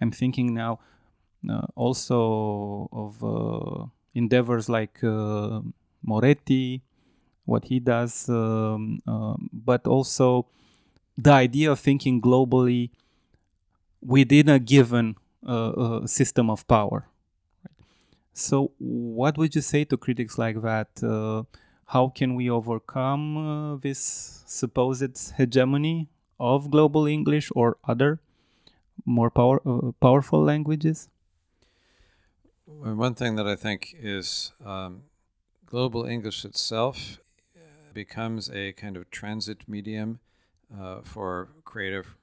i'm 0.01 0.13
thinking 0.13 0.55
now 0.55 0.75
uh, 0.75 1.02
also 1.75 2.89
of 2.93 3.23
uh, 3.25 3.87
endeavors 4.15 4.69
like 4.69 5.03
uh, 5.03 5.61
moretti 6.03 6.83
what 7.45 7.65
he 7.65 7.81
does 7.81 8.29
um, 8.29 9.03
um 9.07 9.51
but 9.53 9.87
also 9.87 10.47
the 11.19 11.33
idea 11.33 11.71
of 11.71 11.81
thinking 11.81 12.21
globally 12.21 12.91
within 14.01 14.49
a 14.49 14.59
given 14.59 15.17
uh, 15.47 15.71
uh, 15.71 16.07
system 16.07 16.51
of 16.51 16.67
power 16.69 17.07
so, 18.35 18.73
what 18.79 19.37
would 19.37 19.55
you 19.55 19.61
say 19.61 19.85
to 19.85 19.97
critics 19.97 20.39
like 20.39 20.63
that? 20.63 20.89
Uh, 21.03 21.45
how 21.87 22.09
can 22.09 22.35
we 22.35 22.49
overcome 22.49 23.37
uh, 23.37 23.77
this 23.77 24.43
supposed 24.47 25.35
hegemony 25.37 26.09
of 26.41 26.71
global 26.71 27.07
English 27.07 27.51
or 27.55 27.77
other 27.85 28.21
more 29.05 29.31
power, 29.31 29.61
uh, 29.67 29.93
powerful 30.01 30.43
languages? 30.43 31.09
One 32.81 33.15
thing 33.15 33.37
that 33.37 33.47
I 33.47 33.57
think 33.57 33.95
is 33.99 34.53
um, 34.65 35.03
global 35.67 36.05
English 36.05 36.45
itself 36.45 37.19
becomes 37.93 38.51
a 38.51 38.73
kind 38.73 38.97
of 38.97 39.11
transit 39.11 39.69
medium 39.69 40.21
uh, 40.79 41.01
for 41.03 41.49
creative 41.65 42.17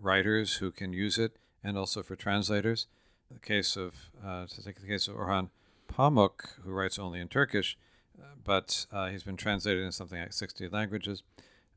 writers 0.00 0.54
who 0.56 0.70
can 0.70 0.92
use 0.92 1.18
it 1.18 1.36
and 1.62 1.76
also 1.76 2.02
for 2.02 2.16
translators 2.16 2.86
the 3.32 3.38
case 3.38 3.76
of, 3.76 4.10
uh, 4.24 4.46
to 4.46 4.62
take 4.62 4.80
the 4.80 4.86
case 4.86 5.08
of 5.08 5.14
Orhan 5.14 5.50
Pamuk, 5.88 6.60
who 6.64 6.70
writes 6.72 6.98
only 6.98 7.20
in 7.20 7.28
Turkish, 7.28 7.78
uh, 8.20 8.26
but 8.44 8.86
uh, 8.92 9.08
he's 9.08 9.22
been 9.22 9.36
translated 9.36 9.82
in 9.84 9.92
something 9.92 10.20
like 10.20 10.32
60 10.32 10.68
languages. 10.68 11.22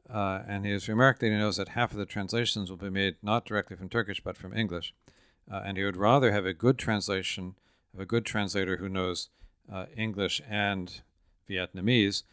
Uh, 0.10 0.42
and 0.48 0.66
he 0.66 0.72
has 0.72 0.90
remarked 0.90 1.22
that 1.22 1.28
he 1.28 1.38
knows 1.38 1.58
that 1.58 1.70
half 1.70 1.92
of 1.92 1.98
the 1.98 2.06
translations 2.06 2.70
will 2.70 2.78
be 2.78 2.90
made 2.90 3.16
not 3.22 3.46
directly 3.46 3.78
from 3.78 3.88
Turkish 3.88 4.22
but 4.22 4.36
from 4.36 4.56
English. 4.56 4.94
Uh, 5.52 5.62
and 5.66 5.78
he 5.78 5.84
would 5.84 5.98
rather 5.98 6.32
have 6.32 6.46
a 6.46 6.54
good 6.54 6.78
translation 6.78 7.56
of 7.94 8.00
a 8.00 8.06
good 8.06 8.26
translator 8.26 8.78
who 8.78 8.90
knows 8.90 9.30
uh, 9.72 9.86
English 9.96 10.42
and 10.50 11.02
Vietnamese 11.50 12.24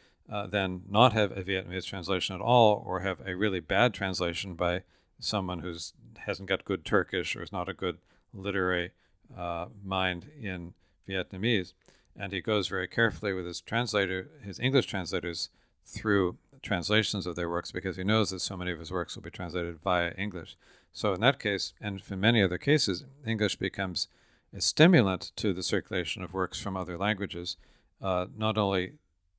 than 0.49 0.83
not 0.88 1.12
have 1.12 1.33
a 1.33 1.42
Vietnamese 1.42 1.85
translation 1.85 2.35
at 2.35 2.40
all 2.40 2.83
or 2.87 3.01
have 3.01 3.20
a 3.27 3.35
really 3.35 3.61
bad 3.61 3.92
translation 3.92 4.55
by 4.55 4.83
someone 5.18 5.61
who 5.61 5.75
hasn't 6.18 6.49
got 6.49 6.64
good 6.64 6.85
Turkish 6.85 7.37
or 7.37 7.42
is 7.42 7.53
not 7.53 7.68
a 7.68 7.75
good 7.75 7.99
literary 8.33 8.90
uh, 9.37 9.66
mind 9.85 10.27
in 10.40 10.75
Vietnamese. 11.09 11.73
And 12.16 12.33
he 12.33 12.40
goes 12.40 12.68
very 12.68 12.88
carefully 12.88 13.33
with 13.33 13.46
his 13.46 13.61
translator, 13.61 14.29
his 14.42 14.59
English 14.61 14.87
translators, 14.87 15.51
through 15.85 16.37
translations 16.62 17.27
of 17.27 17.37
their 17.37 17.49
works 17.49 17.73
because 17.73 17.96
he 17.96 18.05
knows 18.05 18.31
that 18.31 18.40
so 18.40 18.57
many 18.57 18.70
of 18.70 18.79
his 18.79 18.92
works 18.92 19.16
will 19.16 19.23
be 19.23 19.31
translated 19.31 19.81
via 19.83 20.12
English. 20.12 20.57
So 20.92 21.12
in 21.14 21.20
that 21.20 21.40
case, 21.40 21.73
and 21.81 22.03
in 22.09 22.20
many 22.20 22.42
other 22.42 22.59
cases, 22.59 23.05
English 23.27 23.57
becomes 23.57 24.09
a 24.55 24.61
stimulant 24.61 25.33
to 25.37 25.53
the 25.53 25.63
circulation 25.63 26.23
of 26.23 26.33
works 26.33 26.61
from 26.61 26.77
other 26.77 26.99
languages, 26.99 27.57
uh, 28.03 28.27
not 28.37 28.59
only 28.59 28.95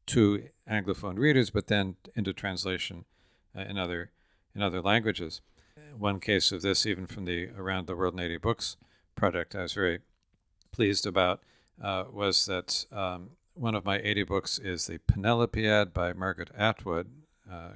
to 0.08 0.43
Anglophone 0.69 1.17
readers, 1.17 1.50
but 1.50 1.67
then 1.67 1.95
into 2.15 2.34
translation 2.34 3.06
uh, 3.56 3.62
in 3.62 3.78
other 3.78 4.12
in 4.54 4.62
other 4.62 4.82
languages. 4.82 5.41
One 5.97 6.19
case 6.19 6.52
of 6.52 6.62
this, 6.62 6.86
even 6.86 7.08
from 7.08 7.26
the 7.26 7.50
Around 7.58 7.88
the 7.88 7.95
World 7.95 8.13
in 8.13 8.19
80 8.19 8.38
Books 8.38 8.78
project 9.15 9.56
I 9.56 9.62
was 9.62 9.74
very 9.74 10.00
pleased 10.71 11.06
about 11.06 11.41
uh, 11.82 12.06
was 12.12 12.45
that 12.45 12.86
um, 12.91 13.32
one 13.54 13.76
of 13.76 13.86
my 13.86 14.00
80 14.00 14.24
books 14.24 14.60
is 14.60 14.88
the 14.88 15.00
Penelopiad 15.00 15.93
by 15.93 16.13
Margaret 16.13 16.50
Atwood, 16.58 17.08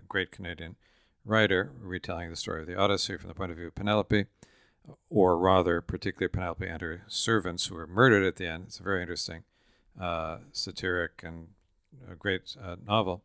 great 0.08 0.32
Canadian 0.32 0.76
writer, 1.26 1.71
retelling 1.82 2.30
the 2.30 2.36
story 2.36 2.62
of 2.62 2.67
the 2.67 2.76
Odyssey 2.76 3.17
from 3.17 3.28
the 3.28 3.34
point 3.34 3.52
of 3.52 3.58
view 3.58 3.67
of 3.67 3.76
Penelope, 3.76 4.26
or 5.10 5.38
rather, 5.38 5.82
particularly 5.82 6.30
Penelope 6.30 6.65
and 6.65 6.82
her 6.82 7.04
servants 7.08 7.67
who 7.67 7.76
were 7.76 7.88
murdered 7.88 8.24
at 8.24 8.36
the 8.36 8.48
end. 8.48 8.65
It's 8.67 8.80
a 8.80 8.84
very 8.84 9.02
interesting 9.02 9.43
uh, 10.00 10.38
satiric 10.52 11.21
and 11.24 11.48
a 12.10 12.15
great 12.15 12.56
uh, 12.62 12.76
novel. 12.86 13.24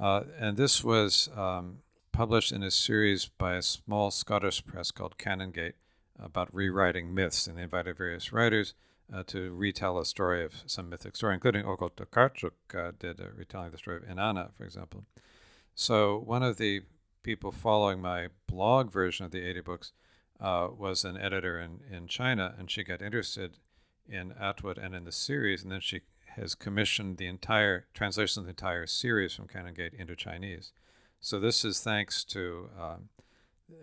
Uh, 0.00 0.22
and 0.38 0.56
this 0.56 0.84
was 0.84 1.28
um, 1.36 1.78
published 2.12 2.52
in 2.52 2.62
a 2.62 2.70
series 2.70 3.26
by 3.26 3.56
a 3.56 3.62
small 3.62 4.10
Scottish 4.10 4.64
press 4.64 4.90
called 4.90 5.18
Canongate 5.18 5.74
about 6.18 6.52
rewriting 6.54 7.14
myths, 7.14 7.46
and 7.46 7.58
they 7.58 7.62
invited 7.62 7.96
various 7.96 8.32
writers 8.32 8.74
uh, 9.12 9.22
to 9.26 9.52
retell 9.52 9.98
a 9.98 10.04
story 10.04 10.44
of 10.44 10.62
some 10.66 10.88
mythic 10.88 11.16
story, 11.16 11.34
including 11.34 11.64
Olga 11.64 11.90
Tokarczuk 11.96 12.52
uh, 12.74 12.92
did 12.98 13.20
a 13.20 13.30
retelling 13.34 13.70
the 13.70 13.78
story 13.78 13.96
of 13.96 14.02
Inanna, 14.04 14.50
for 14.56 14.64
example. 14.64 15.04
So 15.74 16.18
one 16.18 16.42
of 16.42 16.56
the 16.56 16.82
people 17.22 17.52
following 17.52 18.00
my 18.00 18.28
blog 18.46 18.92
version 18.92 19.24
of 19.24 19.32
the 19.32 19.42
80 19.42 19.60
books 19.60 19.92
uh, 20.40 20.68
was 20.76 21.04
an 21.04 21.16
editor 21.16 21.60
in, 21.60 21.80
in 21.90 22.06
China, 22.06 22.54
and 22.58 22.70
she 22.70 22.84
got 22.84 23.02
interested 23.02 23.58
in 24.08 24.32
Atwood 24.40 24.78
and 24.78 24.94
in 24.94 25.04
the 25.04 25.12
series, 25.12 25.62
and 25.62 25.72
then 25.72 25.80
she 25.80 26.00
has 26.36 26.54
commissioned 26.54 27.16
the 27.16 27.26
entire 27.26 27.86
translation 27.94 28.40
of 28.40 28.46
the 28.46 28.50
entire 28.50 28.86
series 28.86 29.34
from 29.34 29.48
Canongate 29.48 29.94
into 29.94 30.14
Chinese. 30.14 30.72
So 31.20 31.40
this 31.40 31.64
is 31.64 31.80
thanks 31.80 32.22
to 32.24 32.68
um, 32.80 33.08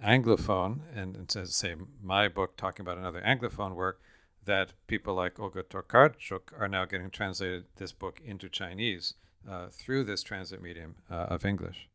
Anglophone, 0.03 0.79
and, 0.95 1.15
and 1.15 1.29
to 1.29 1.45
say 1.47 1.75
my 2.01 2.27
book 2.27 2.55
talking 2.55 2.85
about 2.85 2.97
another 2.97 3.21
Anglophone 3.21 3.75
work, 3.75 4.01
that 4.45 4.73
people 4.87 5.15
like 5.15 5.39
Olga 5.39 5.63
Tokarczuk 5.63 6.59
are 6.59 6.67
now 6.67 6.85
getting 6.85 7.09
translated 7.09 7.65
this 7.75 7.91
book 7.91 8.21
into 8.23 8.47
Chinese 8.47 9.15
uh, 9.49 9.67
through 9.71 10.03
this 10.03 10.23
transit 10.23 10.61
medium 10.61 10.95
uh, 11.09 11.25
of 11.29 11.45
English. 11.45 11.89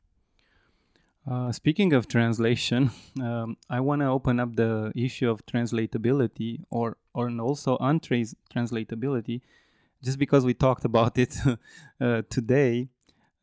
Uh, 1.29 1.53
speaking 1.53 1.93
of 1.93 2.09
translation, 2.09 2.91
um, 3.23 3.57
I 3.69 3.81
want 3.81 4.01
to 4.01 4.07
open 4.07 4.41
up 4.41 4.57
the 4.57 4.93
issue 4.97 5.31
of 5.31 5.45
translatability 5.47 6.65
or, 6.71 6.97
or 7.15 7.31
also 7.41 7.77
untranslatability, 7.79 9.43
just 10.03 10.19
because 10.19 10.45
we 10.45 10.55
talked 10.55 10.85
about 10.85 11.19
it 11.19 11.37
uh, 12.01 12.23
today. 12.31 12.89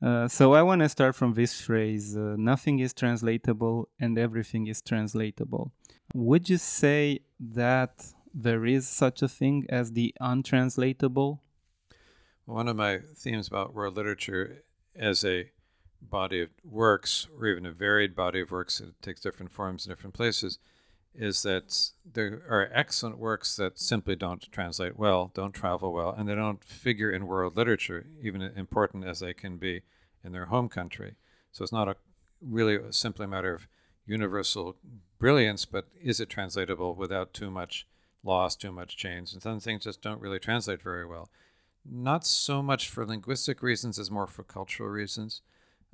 Uh, 0.02 0.28
so 0.28 0.54
I 0.54 0.62
want 0.62 0.82
to 0.82 0.90
start 0.90 1.16
from 1.16 1.34
this 1.34 1.60
phrase 1.60 2.16
uh, 2.16 2.36
nothing 2.38 2.80
is 2.80 2.94
translatable 2.94 3.90
and 4.00 4.18
everything 4.18 4.68
is 4.68 4.82
translatable. 4.82 5.72
Would 6.14 6.50
you 6.50 6.58
say 6.58 7.22
that 7.40 8.06
there 8.34 8.66
is 8.66 8.88
such 8.88 9.24
a 9.24 9.28
thing 9.28 9.66
as 9.70 9.94
the 9.94 10.14
untranslatable? 10.22 11.42
One 12.46 12.68
of 12.68 12.76
my 12.76 13.00
themes 13.16 13.48
about 13.48 13.74
world 13.74 13.98
literature 13.98 14.64
as 14.96 15.26
a 15.26 15.50
body 16.02 16.42
of 16.42 16.50
works, 16.64 17.28
or 17.38 17.48
even 17.48 17.66
a 17.66 17.72
varied 17.72 18.16
body 18.16 18.42
of 18.42 18.52
works 18.52 18.80
that 18.80 19.02
takes 19.02 19.22
different 19.22 19.52
forms 19.52 19.86
in 19.86 19.92
different 19.92 20.14
places, 20.14 20.60
is 21.16 21.42
that 21.44 21.92
there 22.14 22.44
are 22.48 22.70
excellent 22.74 23.18
works 23.18 23.56
that 23.56 23.80
simply 23.80 24.16
don't 24.16 24.52
translate 24.52 24.98
well, 24.98 25.32
don't 25.34 25.54
travel 25.54 25.92
well, 25.92 26.14
and 26.16 26.30
they 26.30 26.36
don't 26.36 26.64
figure 26.64 27.12
in 27.12 27.26
world 27.26 27.58
literature, 27.58 28.06
even 28.22 28.42
important 28.42 29.04
as 29.04 29.20
they 29.20 29.34
can 29.34 29.58
be 29.58 29.82
in 30.24 30.32
their 30.32 30.46
home 30.46 30.70
country. 30.70 31.16
So 31.52 31.64
it's 31.64 31.74
not 31.74 31.88
a 31.88 31.96
really 32.40 32.78
simply 32.92 33.26
a 33.26 33.28
matter 33.28 33.54
of 33.54 33.68
universal 34.06 34.76
brilliance, 35.18 35.66
but 35.66 35.88
is 36.02 36.20
it 36.20 36.30
translatable 36.30 36.94
without 36.94 37.34
too 37.34 37.50
much 37.50 37.88
loss, 38.24 38.56
too 38.56 38.72
much 38.72 38.96
change? 38.96 39.34
And 39.34 39.42
some 39.42 39.60
things 39.60 39.86
just 39.86 40.02
don't 40.02 40.22
really 40.22 40.40
translate 40.40 40.82
very 40.82 41.06
well. 41.06 41.30
Not 41.84 42.26
so 42.28 42.62
much 42.62 42.90
for 42.90 43.06
linguistic 43.06 43.64
reasons 43.64 43.98
as 43.98 44.12
more 44.12 44.28
for 44.28 44.44
cultural 44.44 44.90
reasons. 44.90 45.42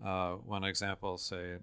Uh, 0.03 0.33
one 0.33 0.63
example, 0.63 1.17
say, 1.17 1.57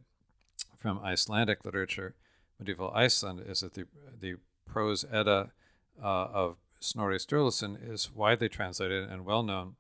from 0.77 1.01
Icelandic 1.01 1.65
literature, 1.65 2.15
medieval 2.59 2.91
Iceland, 2.95 3.43
is 3.47 3.61
that 3.61 3.75
the, 3.75 3.87
the 4.19 4.37
prose 4.67 5.05
Edda 5.11 5.51
uh, 6.03 6.07
of 6.07 6.57
Snorri 6.81 7.19
Sturluson 7.19 7.77
is 7.91 8.15
widely 8.15 8.49
translated 8.49 9.09
and 9.09 9.25
well 9.25 9.43
known 9.43 9.77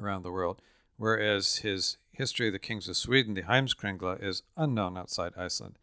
around 0.00 0.22
the 0.22 0.30
world, 0.30 0.62
whereas 0.96 1.56
his 1.58 1.96
history 2.12 2.48
of 2.48 2.52
the 2.52 2.58
kings 2.58 2.88
of 2.88 2.96
Sweden, 2.96 3.34
the 3.34 3.42
Heimskringla, 3.42 4.22
is 4.22 4.42
unknown 4.56 4.96
outside 4.96 5.32
Iceland. 5.36 5.78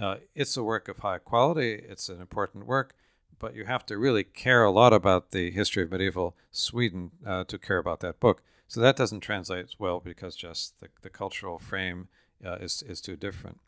Uh, 0.00 0.16
it's 0.34 0.56
a 0.56 0.62
work 0.62 0.88
of 0.88 0.98
high 0.98 1.18
quality, 1.18 1.72
it's 1.88 2.08
an 2.08 2.20
important 2.20 2.66
work, 2.66 2.94
but 3.38 3.54
you 3.54 3.64
have 3.64 3.84
to 3.86 3.98
really 3.98 4.22
care 4.22 4.62
a 4.62 4.70
lot 4.70 4.92
about 4.92 5.32
the 5.32 5.50
history 5.50 5.82
of 5.82 5.90
medieval 5.90 6.36
Sweden 6.52 7.10
uh, 7.26 7.44
to 7.44 7.58
care 7.58 7.78
about 7.78 8.00
that 8.00 8.20
book. 8.20 8.42
So 8.70 8.80
that 8.82 8.94
doesn't 8.94 9.18
translate 9.18 9.74
well 9.80 9.98
because 9.98 10.36
just 10.36 10.78
the, 10.78 10.86
the 11.02 11.10
cultural 11.10 11.58
frame 11.58 12.06
uh, 12.46 12.58
is, 12.60 12.84
is 12.86 13.00
too 13.00 13.16
different. 13.16 13.58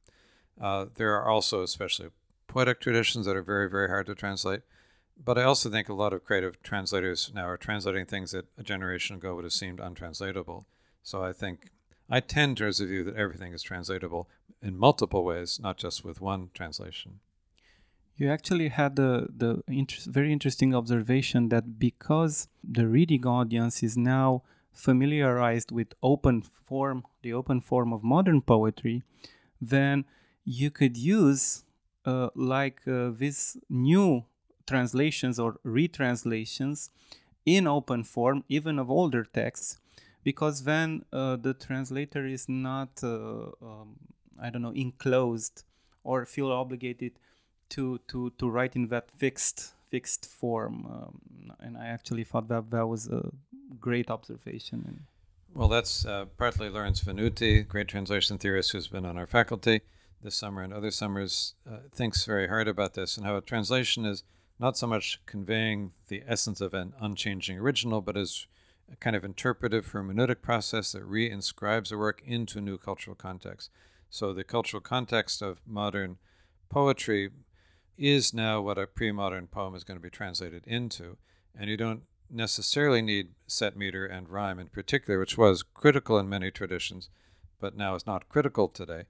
Uh, 0.61 0.87
there 0.95 1.17
are 1.17 1.29
also, 1.29 1.65
especially 1.65 2.11
poetic 2.47 2.81
traditions 2.81 3.27
that 3.27 3.35
are 3.35 3.43
very, 3.43 3.69
very 3.69 3.89
hard 3.89 4.07
to 4.07 4.15
translate. 4.15 4.61
But 5.23 5.39
I 5.39 5.43
also 5.43 5.69
think 5.69 5.89
a 5.89 5.93
lot 5.93 6.13
of 6.13 6.23
creative 6.23 6.63
translators 6.63 7.33
now 7.35 7.49
are 7.49 7.57
translating 7.57 8.07
things 8.07 8.31
that 8.31 8.47
a 8.57 8.63
generation 8.63 9.17
ago 9.17 9.35
would 9.35 9.43
have 9.43 9.53
seemed 9.53 9.81
untranslatable. 9.81 10.67
So 11.03 11.25
I 11.25 11.33
think 11.33 11.73
I 12.09 12.21
tend 12.21 12.59
towards 12.59 12.79
the 12.79 12.87
view 12.87 13.03
that 13.03 13.17
everything 13.17 13.53
is 13.53 13.65
translatable 13.65 14.29
in 14.63 14.79
multiple 14.79 15.25
ways, 15.25 15.59
not 15.61 15.79
just 15.79 16.05
with 16.05 16.21
one 16.21 16.51
translation. 16.55 17.19
You 18.15 18.31
actually 18.31 18.69
had 18.69 18.95
the, 18.95 19.27
the 19.37 19.65
inter- 19.67 20.09
very 20.09 20.33
interesting 20.33 20.77
observation 20.77 21.49
that 21.49 21.81
because 21.81 22.47
the 22.63 22.87
reading 22.87 23.27
audience 23.27 23.83
is 23.83 23.97
now 23.97 24.45
familiarized 24.73 25.71
with 25.71 25.95
open 26.03 26.43
form, 26.43 27.05
the 27.23 27.33
open 27.33 27.61
form 27.61 27.93
of 27.93 28.03
modern 28.03 28.41
poetry, 28.41 29.03
then 29.61 30.05
you 30.45 30.71
could 30.71 30.97
use 30.97 31.65
uh, 32.05 32.29
like 32.35 32.81
uh, 32.89 33.11
these 33.17 33.57
new 33.69 34.25
translations 34.67 35.39
or 35.39 35.59
retranslations 35.65 36.91
in 37.45 37.67
open 37.67 38.05
form, 38.05 38.45
even 38.49 38.79
of 38.79 38.91
older 38.91 39.25
texts, 39.25 39.79
because 40.23 40.65
then 40.65 41.05
uh, 41.13 41.37
the 41.37 41.55
translator 41.55 42.27
is 42.27 42.49
not, 42.49 43.03
uh, 43.03 43.47
um, 43.61 43.97
I 44.41 44.51
don't 44.51 44.63
know, 44.63 44.73
enclosed 44.73 45.65
or 46.05 46.25
feel 46.27 46.51
obligated 46.51 47.13
to 47.71 47.99
to 48.09 48.31
to 48.39 48.49
write 48.49 48.77
in 48.77 48.89
that 48.89 49.11
fixed 49.11 49.75
fixed 49.93 50.25
form. 50.41 50.77
Um, 50.95 51.15
and 51.61 51.77
I 51.77 51.87
actually 51.97 52.25
thought 52.25 52.49
that 52.49 52.71
that 52.71 52.87
was 52.95 53.03
a 53.09 53.23
great 53.79 54.09
observation. 54.11 54.79
Well, 55.55 55.69
that's 55.69 56.07
uh, 56.07 56.25
partly 56.39 56.71
Lawrence 56.71 57.01
Venuti, 57.05 57.53
great 57.75 57.89
translation 57.89 58.39
theorist 58.39 58.73
who's 58.73 58.89
been 58.89 59.05
on 59.05 59.19
our 59.19 59.27
faculty 59.27 59.83
this 60.23 60.35
summer 60.35 60.63
and 60.63 60.73
other 60.73 60.91
summers, 60.91 61.55
uh, 61.71 61.81
thinks 61.93 62.25
very 62.25 62.49
hard 62.49 62.69
about 62.69 62.95
this 62.95 63.17
and 63.17 63.27
how 63.27 63.37
a 63.37 63.43
translation 63.43 64.07
is 64.07 64.25
not 64.59 64.79
so 64.79 64.87
much 64.87 65.21
conveying 65.27 65.93
the 66.09 66.23
essence 66.27 66.61
of 66.61 66.73
an 66.73 66.95
unchanging 67.01 67.59
original, 67.59 68.01
but 68.01 68.17
is 68.17 68.47
a 68.91 68.97
kind 68.97 69.17
of 69.17 69.25
interpretive 69.25 69.93
hermeneutic 69.93 70.41
process 70.41 70.93
that 70.93 71.11
reinscribes 71.17 71.93
a 71.93 71.99
work 71.99 72.23
into 72.25 72.59
a 72.59 72.63
new 72.63 72.79
cultural 72.79 73.17
context. 73.17 73.69
So 74.09 74.33
the 74.33 74.45
cultural 74.45 74.81
context 74.81 75.43
of 75.43 75.61
modern 75.67 76.19
poetry 76.71 77.31
is 77.97 78.33
now 78.33 78.61
what 78.61 78.79
a 78.79 78.87
pre-modern 78.87 79.47
poem 79.47 79.75
is 79.75 79.85
going 79.85 79.99
to 79.99 80.03
be 80.03 80.11
translated 80.11 80.65
into, 80.67 81.17
and 81.59 81.69
you 81.69 81.77
don't 81.77 82.03
necessarily 82.31 83.03
need 83.03 83.29
set 83.47 83.77
meter 83.77 84.07
and 84.07 84.29
rhyme 84.29 84.59
in 84.59 84.69
particular, 84.69 85.19
which 85.19 85.37
was 85.37 85.63
critical 85.63 86.19
in 86.19 86.29
many 86.29 86.51
traditions, 86.51 87.09
but 87.61 87.77
now 87.77 87.95
is 87.95 88.07
not 88.07 88.29
critical 88.29 88.69
today. 88.69 89.05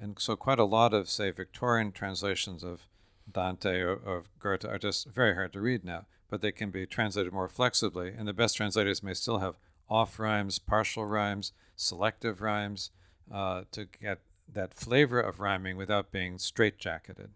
And 0.00 0.18
so, 0.18 0.36
quite 0.36 0.58
a 0.58 0.64
lot 0.64 0.94
of, 0.94 1.10
say, 1.10 1.30
Victorian 1.30 1.92
translations 1.92 2.64
of 2.64 2.86
Dante 3.30 3.80
or, 3.80 3.94
or 3.96 4.24
Goethe 4.38 4.64
are 4.64 4.78
just 4.78 5.08
very 5.08 5.34
hard 5.34 5.52
to 5.52 5.60
read 5.60 5.84
now, 5.84 6.06
but 6.30 6.40
they 6.40 6.52
can 6.52 6.70
be 6.70 6.86
translated 6.86 7.32
more 7.32 7.48
flexibly. 7.48 8.14
And 8.16 8.26
the 8.26 8.32
best 8.32 8.56
translators 8.56 9.02
may 9.02 9.14
still 9.14 9.38
have 9.38 9.56
off 9.88 10.18
rhymes, 10.18 10.58
partial 10.58 11.04
rhymes, 11.04 11.52
selective 11.76 12.40
rhymes 12.40 12.90
uh, 13.32 13.64
to 13.72 13.84
get 13.84 14.20
that 14.52 14.74
flavor 14.74 15.20
of 15.20 15.40
rhyming 15.40 15.76
without 15.76 16.10
being 16.10 16.36
straitjacketed. 16.36 17.28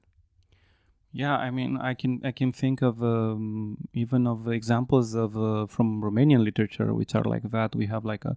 Yeah, 1.14 1.36
I 1.36 1.52
mean, 1.52 1.76
I 1.76 1.94
can 1.94 2.20
I 2.24 2.32
can 2.32 2.50
think 2.50 2.82
of 2.82 3.00
um, 3.00 3.78
even 3.92 4.26
of 4.26 4.48
examples 4.48 5.14
of 5.14 5.36
uh, 5.36 5.66
from 5.68 6.02
Romanian 6.02 6.42
literature 6.42 6.92
which 6.92 7.14
are 7.14 7.22
like 7.22 7.52
that. 7.52 7.76
We 7.76 7.86
have 7.86 8.04
like 8.04 8.24
a 8.24 8.36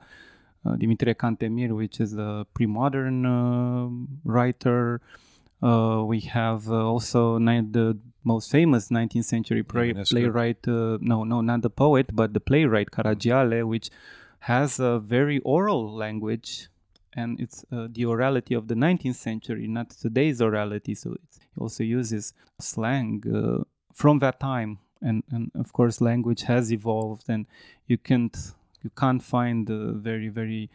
uh, 0.64 0.76
Dimitrie 0.76 1.16
Cantemir, 1.16 1.76
which 1.76 2.00
is 2.00 2.14
a 2.14 2.46
pre-modern 2.54 3.26
uh, 3.26 3.88
writer. 4.24 5.02
Uh, 5.62 6.04
we 6.06 6.20
have 6.20 6.70
also 6.70 7.40
the 7.40 7.98
most 8.24 8.52
famous 8.52 8.90
19th 8.90 9.26
century 9.26 9.64
play, 9.64 9.94
playwright. 9.94 10.68
no, 10.68 11.24
no, 11.24 11.42
not 11.42 11.64
the 11.64 11.72
poet, 11.72 12.16
but 12.16 12.34
the 12.36 12.40
playwright 12.40 12.92
Caragiale, 12.92 13.66
which 13.66 13.90
has 14.42 14.80
a 14.80 15.00
very 15.00 15.40
oral 15.40 15.96
language 15.96 16.70
and 17.14 17.40
it's 17.40 17.66
uh, 17.72 17.88
the 17.92 18.04
orality 18.04 18.56
of 18.56 18.68
the 18.68 18.76
19th 18.76 19.16
century, 19.16 19.68
not 19.68 19.90
today's 19.90 20.40
orality. 20.40 20.96
So 20.96 21.16
also 21.58 21.84
uses 21.84 22.34
slang 22.60 23.24
uh, 23.34 23.64
from 23.94 24.20
that 24.20 24.40
time, 24.40 24.80
and 25.02 25.24
and 25.32 25.52
of 25.56 25.74
course 25.74 26.02
language 26.02 26.44
has 26.44 26.72
evolved, 26.72 27.30
and 27.30 27.46
you 27.88 27.98
can't 27.98 28.38
you 28.84 28.90
can't 28.96 29.24
find 29.24 29.70
uh, 29.70 29.94
very 29.94 30.30
very 30.30 30.70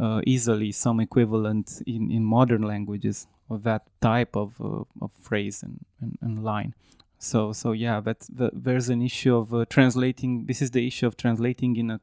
uh, 0.00 0.20
easily 0.26 0.72
some 0.72 0.98
equivalent 1.00 1.82
in, 1.86 2.10
in 2.10 2.24
modern 2.24 2.62
languages 2.62 3.26
of 3.50 3.62
that 3.64 3.82
type 4.00 4.34
of, 4.34 4.58
uh, 4.60 4.84
of 5.02 5.12
phrase 5.20 5.62
and, 5.62 5.84
and, 6.00 6.16
and, 6.22 6.42
line. 6.42 6.74
So 7.18 7.52
so 7.52 7.72
yeah, 7.72 8.00
that's 8.00 8.26
the, 8.28 8.50
there's 8.52 8.88
an 8.88 9.02
issue 9.02 9.36
of 9.36 9.52
uh, 9.52 9.66
translating. 9.68 10.46
This 10.46 10.62
is 10.62 10.70
the 10.70 10.86
issue 10.86 11.06
of 11.06 11.16
translating 11.16 11.76
in 11.76 11.90
a 11.90 12.00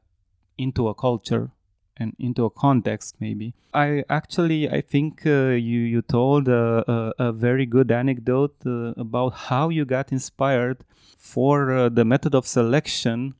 into 0.56 0.88
a 0.88 0.94
culture 0.94 1.50
and 1.98 2.14
into 2.18 2.44
a 2.44 2.50
context 2.50 3.16
maybe 3.20 3.54
i 3.74 4.04
actually 4.08 4.68
i 4.70 4.80
think 4.80 5.26
uh, 5.26 5.50
you 5.68 5.80
you 5.80 6.02
told 6.02 6.48
a, 6.48 6.84
a, 6.90 7.28
a 7.28 7.32
very 7.32 7.66
good 7.66 7.90
anecdote 7.90 8.54
uh, 8.66 8.92
about 8.96 9.30
how 9.48 9.68
you 9.68 9.84
got 9.84 10.12
inspired 10.12 10.84
for 11.18 11.72
uh, 11.72 11.88
the 11.88 12.04
method 12.04 12.34
of 12.34 12.46
selection 12.46 13.34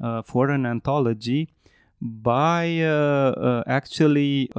uh, 0.00 0.22
for 0.22 0.50
an 0.50 0.66
anthology 0.66 1.48
by 2.00 2.80
uh, 2.80 2.90
uh, 2.90 3.62
actually 3.66 4.50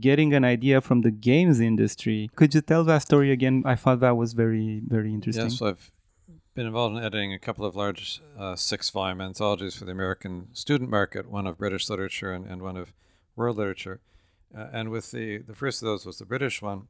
getting 0.00 0.34
an 0.34 0.44
idea 0.44 0.80
from 0.80 1.02
the 1.02 1.10
games 1.10 1.60
industry. 1.60 2.28
Could 2.34 2.54
you 2.54 2.60
tell 2.60 2.82
that 2.84 3.02
story 3.02 3.30
again? 3.30 3.62
I 3.64 3.76
thought 3.76 4.00
that 4.00 4.16
was 4.16 4.32
very, 4.32 4.82
very 4.84 5.12
interesting. 5.12 5.50
Yes, 5.50 5.62
I've 5.62 5.92
been 6.58 6.66
involved 6.66 6.96
in 6.96 7.04
editing 7.04 7.32
a 7.32 7.38
couple 7.38 7.64
of 7.64 7.76
large 7.76 8.20
uh, 8.36 8.56
six 8.56 8.90
volume 8.90 9.20
anthologies 9.20 9.76
for 9.76 9.84
the 9.84 9.92
American 9.92 10.48
student 10.52 10.90
market, 10.90 11.30
one 11.30 11.46
of 11.46 11.56
British 11.56 11.88
literature 11.88 12.32
and, 12.32 12.44
and 12.46 12.60
one 12.60 12.76
of 12.76 12.92
world 13.36 13.56
literature. 13.56 14.00
Uh, 14.52 14.66
and 14.72 14.90
with 14.90 15.12
the, 15.12 15.38
the 15.38 15.54
first 15.54 15.80
of 15.80 15.86
those 15.86 16.04
was 16.04 16.18
the 16.18 16.24
British 16.24 16.60
one. 16.60 16.88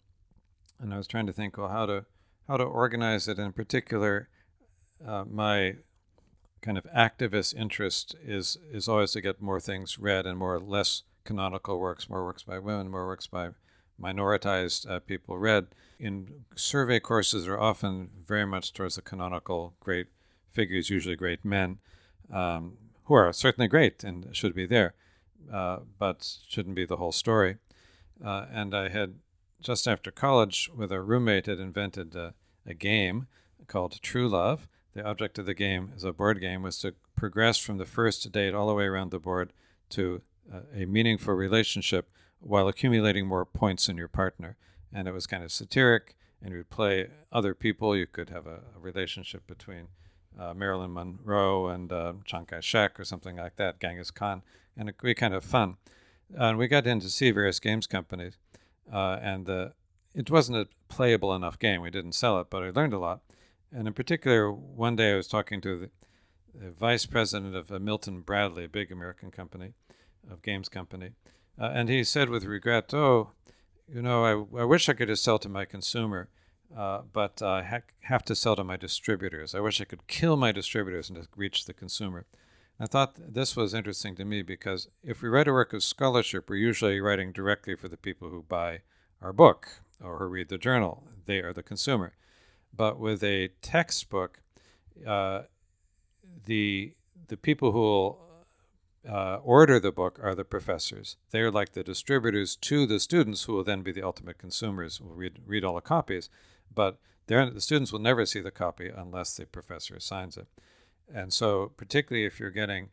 And 0.81 0.95
I 0.95 0.97
was 0.97 1.07
trying 1.07 1.27
to 1.27 1.35
think, 1.35 1.59
well, 1.59 1.69
how 1.69 1.85
to, 1.85 2.07
how 2.49 2.57
to 2.57 2.65
organize 2.65 3.29
it. 3.29 3.39
In 3.39 3.53
particular, 3.53 4.31
uh, 5.07 5.25
my 5.31 5.75
kind 6.63 6.79
of 6.79 6.85
activist 6.85 7.55
interest 7.55 8.17
is 8.25 8.57
is 8.73 8.89
always 8.89 9.13
to 9.13 9.21
get 9.21 9.43
more 9.43 9.61
things 9.61 9.99
read 9.99 10.25
and 10.25 10.39
more 10.39 10.59
less 10.59 11.03
canonical 11.25 11.79
works, 11.79 12.09
more 12.09 12.25
works 12.25 12.43
by 12.43 12.59
women, 12.59 12.91
more 12.91 13.07
works 13.07 13.27
by 13.27 13.51
minoritized 14.01 14.89
uh, 14.89 15.01
people 15.01 15.39
read. 15.39 15.69
In 15.99 16.45
survey 16.55 17.01
courses 17.01 17.49
are 17.49 17.59
often 17.59 18.11
very 18.27 18.47
much 18.47 18.73
towards 18.73 18.97
the 18.97 19.03
canonical 19.03 19.75
great 19.81 20.07
figures, 20.53 20.91
usually 20.91 21.17
great 21.17 21.45
men, 21.45 21.79
um, 22.33 22.79
who 23.05 23.15
are 23.15 23.33
certainly 23.33 23.69
great 23.69 24.05
and 24.05 24.29
should 24.33 24.55
be 24.55 24.67
there, 24.67 24.95
uh, 25.53 25.79
but 25.99 26.37
shouldn't 26.49 26.77
be 26.77 26.85
the 26.85 26.97
whole 26.97 27.13
story. 27.13 27.57
Uh, 28.25 28.47
and 28.53 28.75
I 28.75 28.89
had 28.89 29.15
just 29.61 29.89
after 29.89 30.11
college, 30.11 30.71
with 30.75 30.93
a 30.93 31.01
roommate, 31.01 31.47
had 31.47 31.59
invented 31.59 32.15
a, 32.15 32.35
a 32.67 32.75
game 32.75 33.27
called 33.67 34.01
True 34.03 34.29
Love, 34.29 34.69
the 34.95 35.05
object 35.05 35.39
of 35.39 35.47
the 35.47 35.55
game 35.55 35.93
as 35.95 36.05
a 36.05 36.13
board 36.13 36.41
game 36.41 36.63
was 36.63 36.79
to 36.79 36.95
progress 37.15 37.59
from 37.59 37.79
the 37.79 37.87
first 37.87 38.31
date 38.33 38.55
all 38.55 38.69
the 38.69 38.75
way 38.75 38.85
around 38.85 39.11
the 39.11 39.19
board 39.19 39.53
to 39.91 40.23
uh, 40.53 40.61
a 40.75 40.87
meaningful 40.87 41.35
relationship 41.35 42.11
while 42.41 42.69
accumulating 42.69 43.27
more 43.27 43.45
points 43.45 43.89
in 43.89 43.97
your 43.97 44.09
partner. 44.09 44.57
And 44.93 45.07
it 45.07 45.13
was 45.13 45.27
kind 45.27 45.45
of 45.45 45.53
satiric, 45.53 46.17
and 46.41 46.53
you 46.53 46.59
would 46.59 46.71
play 46.71 47.09
other 47.33 47.55
people. 47.55 47.97
You 47.97 48.07
could 48.07 48.31
have 48.31 48.47
a, 48.47 48.61
a 48.77 48.81
relationship 48.81 49.47
between 49.47 49.89
uh, 50.39 50.55
Marilyn 50.55 50.93
Monroe 50.93 51.69
and 51.69 51.93
uh, 51.93 52.15
Chiang 52.25 52.47
Kai 52.47 52.61
shek 52.61 52.99
or 52.99 53.05
something 53.05 53.37
like 53.37 53.57
that, 53.57 53.81
Genghis 53.81 54.11
Khan, 54.11 54.43
and 54.77 54.89
it'd 54.89 55.03
be 55.03 55.15
kind 55.15 55.35
of 55.35 55.45
fun. 55.45 55.77
and 56.35 56.57
we 56.59 56.69
got 56.69 56.87
in 56.87 57.01
to 57.01 57.11
see 57.11 57.31
various 57.31 57.59
games 57.61 57.87
companies, 57.87 58.39
uh, 58.93 59.19
and 59.21 59.49
it 60.15 60.31
wasn't 60.31 60.59
a 60.59 60.69
playable 60.89 61.35
enough 61.35 61.59
game. 61.59 61.81
We 61.81 61.91
didn't 61.91 62.13
sell 62.13 62.41
it, 62.41 62.49
but 62.51 62.63
I 62.63 62.71
learned 62.71 62.95
a 62.95 62.99
lot. 62.99 63.21
And 63.73 63.87
in 63.87 63.95
particular, 63.95 64.51
one 64.51 64.97
day 64.97 65.13
I 65.13 65.17
was 65.17 65.29
talking 65.29 65.61
to 65.61 65.79
the, 65.79 65.91
the 66.55 66.71
vice 66.71 67.05
president 67.05 67.55
of 67.55 67.71
Milton 67.83 68.21
Bradley, 68.21 68.65
a 68.65 68.69
big 68.69 68.91
American 68.91 69.31
company, 69.31 69.75
of 70.31 70.43
games 70.43 70.69
company, 70.69 71.11
uh, 71.61 71.71
and 71.75 71.89
he 71.89 72.05
said 72.05 72.29
with 72.29 72.45
regret, 72.45 72.93
"Oh, 72.95 73.33
you 73.93 74.03
know, 74.03 74.25
I, 74.25 74.61
I 74.61 74.65
wish 74.65 74.89
I 74.89 74.93
could 74.93 75.09
just 75.09 75.25
sell 75.25 75.39
to 75.39 75.49
my 75.49 75.65
consumer, 75.65 76.29
uh, 76.77 77.03
but 77.13 77.43
I 77.43 77.63
ha- 77.63 77.81
have 78.01 78.25
to 78.27 78.35
sell 78.35 78.57
to 78.57 78.65
my 78.65 78.77
distributors. 78.77 79.55
I 79.55 79.61
wish 79.61 79.81
I 79.81 79.85
could 79.85 80.07
kill 80.07 80.37
my 80.37 80.53
distributors 80.53 81.09
and 81.09 81.27
reach 81.37 81.65
the 81.65 81.75
consumer." 81.75 82.27
I 82.81 82.87
thought 82.87 83.17
this 83.19 83.57
was 83.57 83.75
interesting 83.75 84.15
to 84.17 84.25
me 84.25 84.43
because 84.43 84.89
if 85.03 85.21
we 85.21 85.29
write 85.29 85.49
a 85.49 85.53
work 85.53 85.73
of 85.73 85.83
scholarship, 85.83 86.49
we're 86.49 86.57
usually 86.57 87.01
writing 87.01 87.33
directly 87.33 87.75
for 87.75 87.89
the 87.89 87.97
people 87.97 88.29
who 88.29 88.43
buy 88.43 88.83
our 89.21 89.33
book, 89.33 89.69
or 90.01 90.19
who 90.19 90.27
read 90.27 90.49
the 90.49 90.59
journal. 90.59 91.03
They 91.27 91.41
are 91.41 91.53
the 91.53 91.63
consumer. 91.63 92.15
But 92.73 93.01
with 93.01 93.25
a 93.25 93.49
textbook, 93.63 94.43
uh, 95.07 95.43
the 96.45 96.95
the 97.27 97.37
people 97.37 97.73
who 97.73 97.81
will 97.81 98.28
uh, 99.09 99.41
order 99.43 99.81
the 99.81 99.93
book 99.93 100.19
are 100.23 100.35
the 100.35 100.45
professors. 100.45 101.17
They're 101.31 101.51
like 101.51 101.73
the 101.73 101.83
distributors 101.83 102.57
to 102.57 102.87
the 102.87 103.01
students, 103.01 103.45
who 103.45 103.55
will 103.55 103.65
then 103.65 103.83
be 103.83 103.93
the 103.93 104.03
ultimate 104.03 104.39
consumers. 104.39 105.01
Will 105.01 105.15
read 105.15 105.39
read 105.47 105.65
all 105.65 105.77
the 105.77 105.81
copies, 105.81 106.29
but 106.75 106.99
the 107.27 107.61
students 107.61 107.93
will 107.93 108.01
never 108.01 108.25
see 108.27 108.41
the 108.41 108.51
copy 108.51 108.91
unless 108.95 109.37
the 109.37 109.47
professor 109.47 109.95
assigns 109.95 110.37
it. 110.37 110.47
And 111.13 111.33
so, 111.33 111.73
particularly 111.77 112.27
if 112.27 112.39
you're 112.41 112.51
getting 112.51 112.91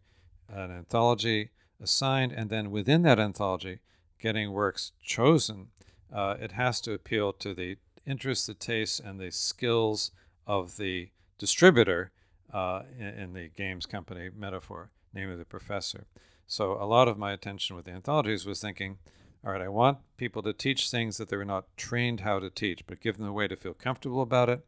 an 0.50 0.72
anthology 0.72 1.52
assigned, 1.82 2.32
and 2.32 2.50
then 2.50 2.72
within 2.72 3.02
that 3.04 3.20
anthology, 3.20 3.80
getting 4.20 4.52
works 4.52 4.92
chosen, 5.02 5.68
uh, 6.14 6.36
it 6.40 6.54
has 6.54 6.80
to 6.82 6.94
appeal 6.94 7.34
to 7.34 7.54
the 7.54 7.78
interests, 8.06 8.46
the 8.46 8.54
tastes, 8.54 9.00
and 9.00 9.20
the 9.20 9.32
skills 9.32 10.12
of 10.48 10.78
the 10.78 11.10
distributor 11.38 12.12
uh, 12.54 12.84
in, 12.98 13.08
in, 13.08 13.34
the 13.34 13.50
games 13.50 13.86
company 13.86 14.30
metaphor, 14.34 14.90
namely 15.16 15.38
the 15.38 15.46
professor. 15.46 16.06
So 16.46 16.74
a 16.74 16.86
lot 16.86 17.08
of 17.08 17.18
my 17.18 17.32
attention 17.32 17.76
with 17.76 17.86
the 17.86 17.92
anthologies 17.92 18.46
was 18.46 18.62
thinking, 18.62 18.98
all 19.44 19.52
right, 19.52 19.62
I 19.62 19.70
want 19.70 20.00
people 20.18 20.42
to 20.44 20.54
teach 20.54 20.90
things 20.90 21.18
that 21.18 21.30
they 21.30 21.38
were 21.38 21.46
not 21.46 21.66
trained 21.78 22.20
how 22.20 22.40
to 22.40 22.50
teach, 22.50 22.86
but 22.86 23.00
give 23.00 23.18
them 23.18 23.28
a 23.28 23.34
way 23.34 23.48
to 23.48 23.56
feel 23.56 23.74
comfortable 23.74 24.22
about 24.22 24.50
it, 24.50 24.66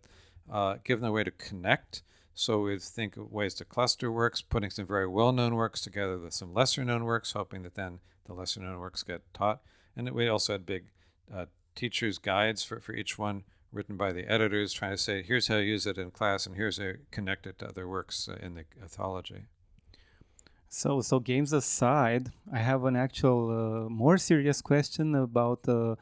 uh, 0.52 0.78
give 0.84 1.02
them 1.02 1.10
a 1.10 1.14
way 1.14 1.24
to 1.24 1.32
connect. 1.32 2.04
So 2.34 2.62
we 2.62 2.78
think 2.78 3.18
of 3.18 3.32
ways 3.32 3.56
to 3.56 3.66
cluster 3.66 4.12
works, 4.12 4.42
putting 4.42 4.70
some 4.70 4.86
very 4.86 5.08
well-known 5.08 5.56
works 5.56 5.82
together 5.82 6.20
with 6.20 6.34
some 6.34 6.54
lesser-known 6.54 7.04
works, 7.04 7.32
hoping 7.32 7.64
that 7.64 7.76
then 7.76 8.00
the 8.26 8.34
lesser-known 8.34 8.80
works 8.80 9.04
get 9.04 9.22
taught. 9.34 9.62
And 9.96 10.10
we 10.12 10.28
also 10.28 10.54
had 10.54 10.66
big 10.66 10.86
uh, 11.34 11.46
teachers' 11.76 12.20
guides 12.20 12.64
for, 12.64 12.80
for 12.80 12.94
each 12.94 13.18
one 13.18 13.44
written 13.72 13.98
by 13.98 14.12
the 14.14 14.32
editors, 14.32 14.74
trying 14.74 14.92
to 14.92 14.98
say, 14.98 15.24
here's 15.24 15.48
how 15.48 15.58
you 15.58 15.72
use 15.72 15.88
it 15.88 15.98
in 15.98 16.12
class, 16.12 16.46
and 16.46 16.56
here's 16.56 16.78
how 16.78 16.86
you 16.86 16.98
connect 17.10 17.48
it 17.48 17.58
to 17.60 17.68
other 17.68 17.88
works 17.88 18.30
uh, 18.30 18.38
in 18.40 18.54
the 18.54 18.66
anthology. 18.82 19.46
So, 20.70 21.02
so 21.02 21.20
games 21.20 21.54
aside, 21.54 22.32
I 22.52 22.60
have 22.60 22.84
an 22.86 22.96
actual 22.96 23.86
uh, 23.86 23.90
more 23.90 24.18
serious 24.18 24.62
question 24.62 25.16
about 25.16 25.68
uh, 25.68 25.96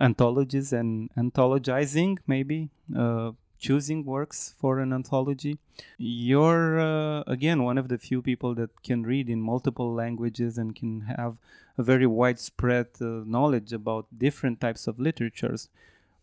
anthologies 0.00 0.72
and 0.72 1.10
anthologizing, 1.16 2.18
maybe 2.26 2.70
uh, 2.96 3.32
choosing 3.58 4.04
works 4.04 4.54
for 4.58 4.78
an 4.78 4.92
anthology. 4.92 5.58
You're 5.98 6.78
uh, 6.80 7.22
again 7.26 7.62
one 7.62 7.78
of 7.78 7.88
the 7.88 7.98
few 7.98 8.22
people 8.22 8.54
that 8.54 8.82
can 8.82 9.02
read 9.02 9.28
in 9.28 9.40
multiple 9.40 9.92
languages 9.92 10.56
and 10.56 10.74
can 10.74 11.00
have 11.02 11.36
a 11.76 11.82
very 11.82 12.06
widespread 12.06 12.86
uh, 13.00 13.22
knowledge 13.26 13.72
about 13.72 14.06
different 14.16 14.60
types 14.60 14.86
of 14.86 15.00
literatures. 15.00 15.68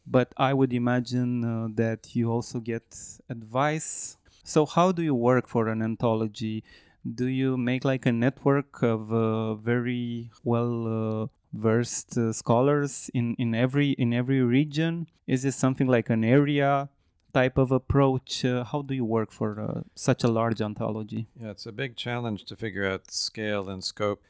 But 0.05 0.33
I 0.37 0.53
would 0.53 0.73
imagine 0.73 1.43
uh, 1.43 1.67
that 1.75 2.15
you 2.15 2.31
also 2.31 2.59
get 2.59 2.83
advice. 3.29 4.17
So, 4.43 4.65
how 4.65 4.91
do 4.91 5.01
you 5.01 5.15
work 5.15 5.47
for 5.47 5.67
an 5.69 5.81
anthology? 5.81 6.63
Do 7.05 7.25
you 7.25 7.57
make 7.57 7.83
like 7.83 8.05
a 8.05 8.13
network 8.13 8.81
of 8.81 9.11
uh, 9.11 9.55
very 9.55 10.31
well 10.43 11.23
uh, 11.23 11.27
versed 11.51 12.17
uh, 12.17 12.31
scholars 12.31 13.09
in, 13.13 13.35
in 13.35 13.53
every 13.53 13.91
in 13.91 14.13
every 14.13 14.41
region? 14.41 15.07
Is 15.27 15.43
it 15.43 15.53
something 15.53 15.87
like 15.87 16.09
an 16.09 16.23
area 16.23 16.89
type 17.33 17.57
of 17.57 17.73
approach? 17.73 18.45
Uh, 18.45 18.63
how 18.63 18.83
do 18.83 18.93
you 18.93 19.03
work 19.03 19.31
for 19.31 19.59
uh, 19.59 19.81
such 19.95 20.23
a 20.23 20.29
large 20.29 20.61
anthology? 20.61 21.27
Yeah, 21.37 21.51
it's 21.51 21.65
a 21.65 21.73
big 21.73 21.97
challenge 21.97 22.45
to 22.45 22.55
figure 22.55 22.89
out 22.89 23.11
scale 23.11 23.69
and 23.69 23.83
scope. 23.83 24.21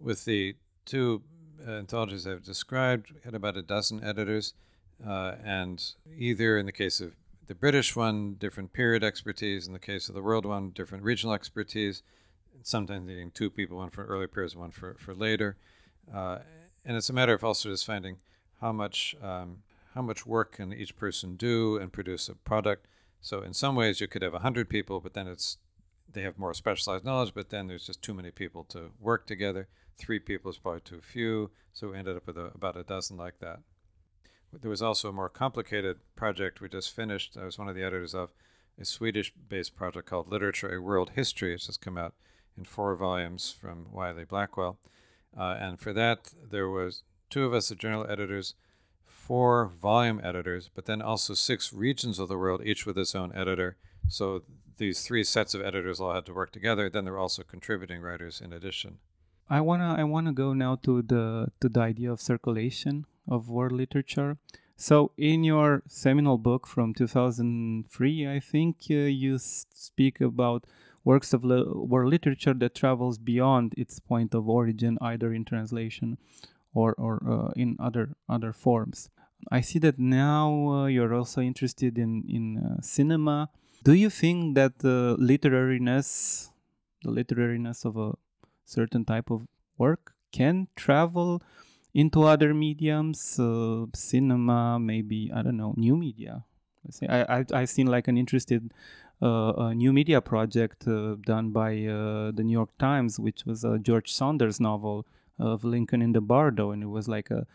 With 0.00 0.24
the 0.24 0.56
two 0.84 1.22
anthologies 1.64 2.26
I've 2.26 2.42
described, 2.42 3.12
we 3.12 3.20
had 3.24 3.34
about 3.34 3.56
a 3.56 3.62
dozen 3.62 4.02
editors, 4.02 4.54
uh, 5.06 5.36
and 5.44 5.80
either 6.18 6.58
in 6.58 6.66
the 6.66 6.72
case 6.72 7.00
of 7.00 7.14
the 7.46 7.54
British 7.54 7.94
one, 7.94 8.34
different 8.34 8.72
period 8.72 9.04
expertise. 9.04 9.68
In 9.68 9.72
the 9.72 9.78
case 9.78 10.08
of 10.08 10.16
the 10.16 10.22
world 10.22 10.44
one, 10.44 10.70
different 10.70 11.04
regional 11.04 11.32
expertise. 11.32 12.02
Sometimes 12.62 13.06
needing 13.06 13.30
two 13.30 13.50
people, 13.50 13.78
one 13.78 13.90
for 13.90 14.04
early 14.04 14.26
periods, 14.26 14.56
one 14.56 14.70
for, 14.70 14.94
for 14.98 15.14
later. 15.14 15.56
Uh, 16.12 16.38
and 16.84 16.96
it's 16.96 17.10
a 17.10 17.12
matter 17.12 17.34
of 17.34 17.44
also 17.44 17.68
just 17.68 17.86
finding 17.86 18.18
how 18.60 18.72
much 18.72 19.14
um, 19.22 19.58
how 19.94 20.02
much 20.02 20.26
work 20.26 20.52
can 20.52 20.72
each 20.72 20.96
person 20.96 21.36
do 21.36 21.78
and 21.78 21.92
produce 21.92 22.28
a 22.28 22.34
product. 22.34 22.86
So 23.20 23.40
in 23.42 23.54
some 23.54 23.74
ways 23.74 24.00
you 24.00 24.06
could 24.06 24.22
have 24.22 24.34
100 24.34 24.68
people, 24.68 25.00
but 25.00 25.14
then 25.14 25.26
it's 25.26 25.58
they 26.12 26.22
have 26.22 26.38
more 26.38 26.54
specialized 26.54 27.04
knowledge, 27.04 27.32
but 27.34 27.50
then 27.50 27.66
there's 27.66 27.86
just 27.86 28.02
too 28.02 28.14
many 28.14 28.30
people 28.30 28.64
to 28.64 28.90
work 29.00 29.26
together. 29.26 29.68
Three 29.98 30.18
people 30.18 30.50
is 30.50 30.58
probably 30.58 30.80
too 30.82 31.00
few, 31.00 31.50
so 31.72 31.88
we 31.90 31.98
ended 31.98 32.16
up 32.16 32.26
with 32.26 32.36
a, 32.36 32.52
about 32.54 32.76
a 32.76 32.84
dozen 32.84 33.16
like 33.16 33.38
that. 33.40 33.60
There 34.52 34.70
was 34.70 34.82
also 34.82 35.08
a 35.08 35.12
more 35.12 35.28
complicated 35.28 35.98
project 36.14 36.60
we 36.60 36.68
just 36.68 36.94
finished. 36.94 37.36
I 37.40 37.44
was 37.44 37.58
one 37.58 37.68
of 37.68 37.74
the 37.74 37.82
editors 37.82 38.14
of 38.14 38.30
a 38.78 38.84
Swedish-based 38.84 39.74
project 39.74 40.08
called 40.08 40.30
Literature: 40.30 40.74
A 40.74 40.80
World 40.80 41.12
History. 41.14 41.54
It's 41.54 41.66
just 41.66 41.80
come 41.80 41.98
out 41.98 42.14
in 42.56 42.64
four 42.64 42.94
volumes 42.96 43.54
from 43.58 43.86
Wiley 43.92 44.24
Blackwell, 44.24 44.78
uh, 45.36 45.56
and 45.60 45.78
for 45.78 45.92
that 45.92 46.32
there 46.50 46.68
was 46.68 47.02
two 47.30 47.44
of 47.44 47.52
us, 47.52 47.68
the 47.68 47.74
journal 47.74 48.06
editors, 48.08 48.54
four 49.04 49.66
volume 49.66 50.20
editors, 50.22 50.70
but 50.74 50.86
then 50.86 51.02
also 51.02 51.34
six 51.34 51.72
regions 51.72 52.18
of 52.18 52.28
the 52.28 52.38
world, 52.38 52.62
each 52.64 52.86
with 52.86 52.96
its 52.96 53.14
own 53.14 53.32
editor. 53.34 53.76
So 54.08 54.42
these 54.78 55.06
three 55.06 55.24
sets 55.24 55.54
of 55.54 55.62
editors 55.62 56.00
all 56.00 56.14
had 56.14 56.26
to 56.26 56.34
work 56.34 56.52
together. 56.52 56.88
Then 56.88 57.04
there 57.04 57.12
were 57.12 57.18
also 57.18 57.42
contributing 57.42 58.00
writers 58.00 58.40
in 58.40 58.52
addition. 58.52 58.98
I 59.48 59.60
wanna 59.60 59.94
I 59.96 60.04
wanna 60.04 60.32
go 60.32 60.52
now 60.52 60.76
to 60.82 61.02
the 61.02 61.48
to 61.60 61.68
the 61.68 61.80
idea 61.80 62.12
of 62.12 62.20
circulation 62.20 63.06
of 63.28 63.48
world 63.48 63.72
literature. 63.72 64.38
So 64.76 65.12
in 65.16 65.42
your 65.42 65.82
seminal 65.88 66.36
book 66.36 66.66
from 66.66 66.92
2003, 66.92 68.28
I 68.28 68.40
think 68.40 68.76
uh, 68.90 68.94
you 68.94 69.38
speak 69.38 70.20
about 70.20 70.66
works 71.06 71.32
of 71.32 71.44
li- 71.44 71.64
world 71.64 72.10
literature 72.10 72.52
that 72.52 72.74
travels 72.74 73.16
beyond 73.16 73.72
its 73.78 74.00
point 74.00 74.34
of 74.34 74.48
origin, 74.48 74.98
either 75.00 75.32
in 75.32 75.44
translation 75.44 76.18
or 76.74 76.92
or 76.98 77.22
uh, 77.24 77.50
in 77.56 77.76
other 77.78 78.16
other 78.28 78.52
forms. 78.52 79.08
I 79.50 79.60
see 79.62 79.78
that 79.86 79.98
now 79.98 80.46
uh, 80.68 80.86
you're 80.86 81.14
also 81.14 81.40
interested 81.40 81.96
in 81.96 82.24
in 82.28 82.58
uh, 82.58 82.82
cinema. 82.82 83.48
Do 83.84 83.94
you 83.94 84.10
think 84.10 84.56
that 84.56 84.80
the 84.80 85.16
literariness, 85.18 86.50
the 87.04 87.10
literariness 87.10 87.84
of 87.84 87.96
a 87.96 88.18
certain 88.64 89.04
type 89.04 89.30
of 89.30 89.46
work, 89.78 90.14
can 90.32 90.66
travel 90.74 91.40
into 91.94 92.24
other 92.24 92.52
mediums, 92.52 93.38
uh, 93.38 93.86
cinema, 93.94 94.78
maybe 94.80 95.30
I 95.32 95.42
don't 95.42 95.56
know, 95.56 95.72
new 95.76 95.96
media? 95.96 96.44
I 97.08 97.22
I 97.22 97.44
I've 97.54 97.70
seen 97.70 97.86
like 97.86 98.08
an 98.08 98.18
interested 98.18 98.72
a 99.20 99.74
new 99.74 99.92
media 99.92 100.20
project 100.20 100.86
uh, 100.86 101.16
done 101.24 101.50
by 101.50 101.84
uh, 101.84 102.30
the 102.32 102.42
New 102.44 102.52
York 102.52 102.76
Times, 102.78 103.18
which 103.18 103.44
was 103.46 103.64
a 103.64 103.78
George 103.78 104.12
Saunders 104.12 104.60
novel 104.60 105.06
of 105.38 105.64
Lincoln 105.64 106.02
in 106.02 106.12
the 106.12 106.20
Bardo, 106.20 106.70
and 106.70 106.82
it 106.82 106.86
was 106.86 107.08
like 107.08 107.30
a 107.30 107.46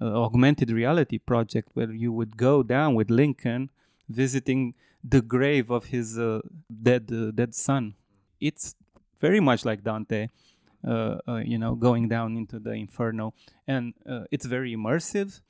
uh, 0.00 0.06
augmented 0.06 0.70
reality 0.70 1.18
project 1.18 1.68
where 1.74 1.92
you 1.92 2.12
would 2.12 2.36
go 2.36 2.64
down 2.64 2.96
with 2.96 3.10
Lincoln 3.10 3.70
visiting 4.08 4.74
the 5.04 5.22
grave 5.22 5.70
of 5.70 5.86
his 5.86 6.18
uh, 6.18 6.40
dead 6.82 7.10
uh, 7.12 7.30
dead 7.30 7.54
son. 7.54 7.94
It's 8.40 8.74
very 9.20 9.38
much 9.38 9.64
like 9.64 9.84
Dante, 9.84 10.30
uh, 10.86 11.18
uh, 11.28 11.36
you 11.36 11.58
know, 11.58 11.76
going 11.76 12.08
down 12.08 12.36
into 12.36 12.58
the 12.58 12.72
inferno, 12.72 13.34
and 13.68 13.94
it's 14.32 14.46
very 14.46 14.74
immersive. 14.74 15.40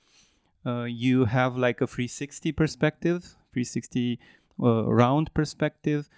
you 0.86 1.24
have 1.24 1.56
like 1.56 1.80
a 1.80 1.86
360 1.86 2.52
perspective, 2.52 3.22
360 3.52 4.18
Uh, 4.62 4.84
round 4.84 5.32
perspective. 5.34 6.08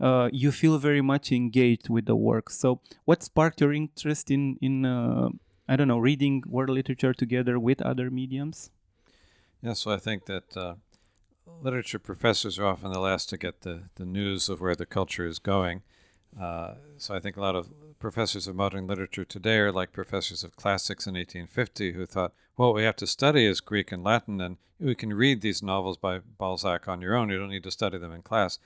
Uh, 0.00 0.28
you 0.32 0.50
feel 0.50 0.78
very 0.78 1.02
much 1.02 1.30
engaged 1.30 1.88
with 1.88 2.06
the 2.06 2.16
work. 2.16 2.50
So, 2.50 2.80
what 3.04 3.22
sparked 3.22 3.60
your 3.60 3.72
interest 3.72 4.30
in 4.30 4.56
in 4.60 4.84
uh, 4.84 5.28
I 5.68 5.76
don't 5.76 5.88
know, 5.88 5.98
reading 5.98 6.42
world 6.46 6.70
literature 6.70 7.14
together 7.14 7.58
with 7.58 7.80
other 7.80 8.10
mediums? 8.10 8.70
Yeah, 9.62 9.74
so 9.74 9.92
I 9.92 9.98
think 9.98 10.26
that 10.26 10.56
uh, 10.56 10.74
literature 11.62 11.98
professors 11.98 12.58
are 12.58 12.66
often 12.66 12.92
the 12.92 12.98
last 12.98 13.28
to 13.30 13.38
get 13.38 13.60
the, 13.60 13.84
the 13.94 14.04
news 14.04 14.48
of 14.48 14.60
where 14.60 14.74
the 14.74 14.86
culture 14.86 15.26
is 15.26 15.38
going. 15.38 15.82
Uh, 16.40 16.74
so 16.96 17.14
I 17.14 17.20
think 17.20 17.36
a 17.36 17.40
lot 17.40 17.56
of 17.56 17.70
professors 17.98 18.46
of 18.48 18.56
modern 18.56 18.86
literature 18.86 19.24
today 19.24 19.58
are 19.58 19.72
like 19.72 19.92
professors 19.92 20.42
of 20.42 20.56
classics 20.56 21.06
in 21.06 21.14
1850 21.14 21.92
who 21.92 22.06
thought, 22.06 22.32
well, 22.56 22.68
what 22.68 22.76
we 22.76 22.84
have 22.84 22.96
to 22.96 23.06
study 23.06 23.46
is 23.46 23.60
Greek 23.60 23.92
and 23.92 24.02
Latin, 24.02 24.40
and 24.40 24.56
we 24.80 24.94
can 24.94 25.14
read 25.14 25.40
these 25.40 25.62
novels 25.62 25.96
by 25.96 26.18
Balzac 26.18 26.88
on 26.88 27.00
your 27.00 27.14
own. 27.14 27.30
You 27.30 27.38
don't 27.38 27.50
need 27.50 27.62
to 27.64 27.70
study 27.70 27.98
them 27.98 28.12
in 28.12 28.22
class. 28.22 28.58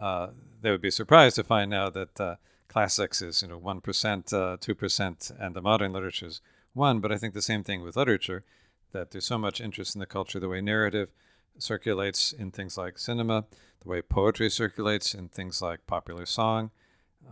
Uh, 0.00 0.28
they 0.62 0.70
would 0.70 0.80
be 0.80 0.90
surprised 0.90 1.36
to 1.36 1.44
find 1.44 1.70
now 1.70 1.90
that 1.90 2.20
uh, 2.20 2.36
classics 2.68 3.22
is 3.22 3.42
you 3.42 3.48
know 3.48 3.58
one 3.58 3.80
uh, 4.32 4.56
two 4.60 4.74
percent, 4.74 5.30
and 5.38 5.54
the 5.54 5.62
modern 5.62 5.92
literature 5.92 6.26
is 6.26 6.40
one. 6.72 7.00
But 7.00 7.12
I 7.12 7.18
think 7.18 7.34
the 7.34 7.42
same 7.42 7.64
thing 7.64 7.82
with 7.82 7.96
literature, 7.96 8.44
that 8.92 9.10
there's 9.10 9.26
so 9.26 9.38
much 9.38 9.60
interest 9.60 9.94
in 9.94 10.00
the 10.00 10.06
culture, 10.06 10.40
the 10.40 10.48
way 10.48 10.60
narrative 10.60 11.10
circulates 11.58 12.32
in 12.32 12.50
things 12.50 12.76
like 12.76 12.98
cinema, 12.98 13.44
the 13.80 13.88
way 13.88 14.02
poetry 14.02 14.50
circulates 14.50 15.14
in 15.14 15.28
things 15.28 15.62
like 15.62 15.86
popular 15.86 16.26
song. 16.26 16.70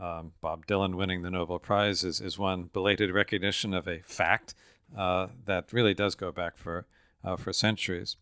Um, 0.00 0.32
Bob 0.40 0.66
Dylan 0.66 0.96
winning 0.96 1.22
the 1.22 1.30
Nobel 1.30 1.58
Prize 1.58 2.04
is, 2.04 2.20
is 2.20 2.38
one 2.38 2.64
belated 2.72 3.12
recognition 3.12 3.74
of 3.74 3.86
a 3.86 4.00
fact 4.00 4.54
uh, 4.96 5.28
that 5.44 5.72
really 5.72 5.94
does 5.94 6.14
go 6.14 6.32
back 6.32 6.56
for 6.56 6.86
uh, 7.24 7.36
for 7.36 7.52
centuries. 7.52 8.16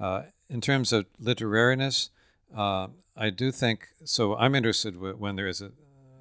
Uh, 0.00 0.22
in 0.48 0.60
terms 0.60 0.92
of 0.92 1.06
literariness, 1.22 2.10
uh, 2.56 2.88
I 3.16 3.30
do 3.30 3.52
think 3.52 3.88
so. 4.04 4.36
I'm 4.36 4.54
interested 4.54 4.94
w- 4.94 5.14
when 5.14 5.36
there 5.36 5.46
is 5.46 5.60
an 5.60 5.72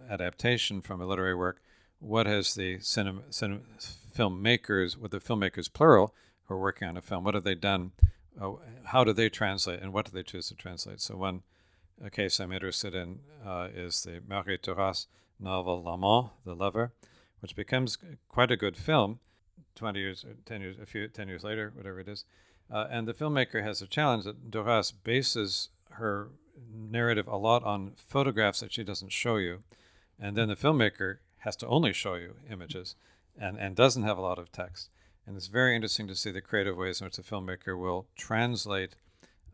adaptation 0.10 0.82
from 0.82 1.02
a 1.02 1.06
literary 1.06 1.36
work. 1.36 1.62
What 2.00 2.28
has 2.28 2.54
the 2.54 2.80
cinema, 2.80 3.22
cinema 3.30 3.62
filmmakers, 4.16 4.96
with 4.96 5.12
the 5.12 5.20
filmmakers 5.20 5.72
plural, 5.72 6.14
who 6.46 6.56
are 6.56 6.60
working 6.60 6.88
on 6.88 6.98
a 6.98 7.02
film, 7.02 7.24
what 7.24 7.36
have 7.36 7.44
they 7.44 7.56
done? 7.56 7.92
Uh, 8.40 8.54
how 8.86 9.04
do 9.04 9.12
they 9.12 9.30
translate, 9.30 9.82
and 9.82 9.92
what 9.92 10.06
do 10.06 10.12
they 10.12 10.24
choose 10.24 10.48
to 10.50 10.56
translate? 10.56 11.02
So 11.02 11.16
one 11.18 11.44
a 12.04 12.10
case 12.10 12.40
I'm 12.40 12.52
interested 12.52 12.96
in 12.96 13.20
uh, 13.46 13.70
is 13.74 14.04
the 14.04 14.22
Marie 14.28 14.58
Duras 14.62 15.08
novel 15.40 15.84
L'Amant, 15.84 16.32
The 16.46 16.56
Lover, 16.56 16.92
which 17.40 17.56
becomes 17.56 17.98
quite 18.28 18.52
a 18.52 18.58
good 18.58 18.78
film 18.78 19.20
20 19.76 20.00
years, 20.00 20.26
10 20.46 20.62
years, 20.62 20.76
a 20.82 20.86
few, 20.86 21.08
10 21.08 21.28
years 21.28 21.44
later, 21.44 21.72
whatever 21.74 22.00
it 22.00 22.08
is. 22.08 22.26
Uh, 22.72 22.88
and 22.90 23.08
the 23.08 23.14
filmmaker 23.14 23.64
has 23.64 23.82
a 23.82 23.88
challenge 23.88 24.26
that 24.26 24.52
Duras 24.52 24.92
bases 24.92 25.70
her 25.92 26.30
narrative 26.72 27.28
a 27.28 27.38
lot 27.38 27.64
on 27.64 27.94
photographs 27.96 28.60
that 28.60 28.74
she 28.74 28.84
doesn't 28.84 29.12
show 29.12 29.38
you. 29.38 29.64
And 30.20 30.36
then 30.36 30.50
the 30.50 30.56
filmmaker 30.56 31.18
has 31.40 31.56
to 31.58 31.68
only 31.68 31.94
show 31.94 32.16
you 32.16 32.36
images 32.52 32.96
and, 33.40 33.58
and 33.58 33.76
doesn't 33.76 34.04
have 34.04 34.18
a 34.18 34.22
lot 34.22 34.38
of 34.38 34.52
text. 34.52 34.90
And 35.26 35.38
it's 35.38 35.48
very 35.48 35.76
interesting 35.76 36.08
to 36.08 36.16
see 36.16 36.32
the 36.32 36.42
creative 36.42 36.76
ways 36.76 37.00
in 37.00 37.06
which 37.06 37.16
the 37.16 37.24
filmmaker 37.24 37.80
will 37.80 38.08
translate 38.16 38.96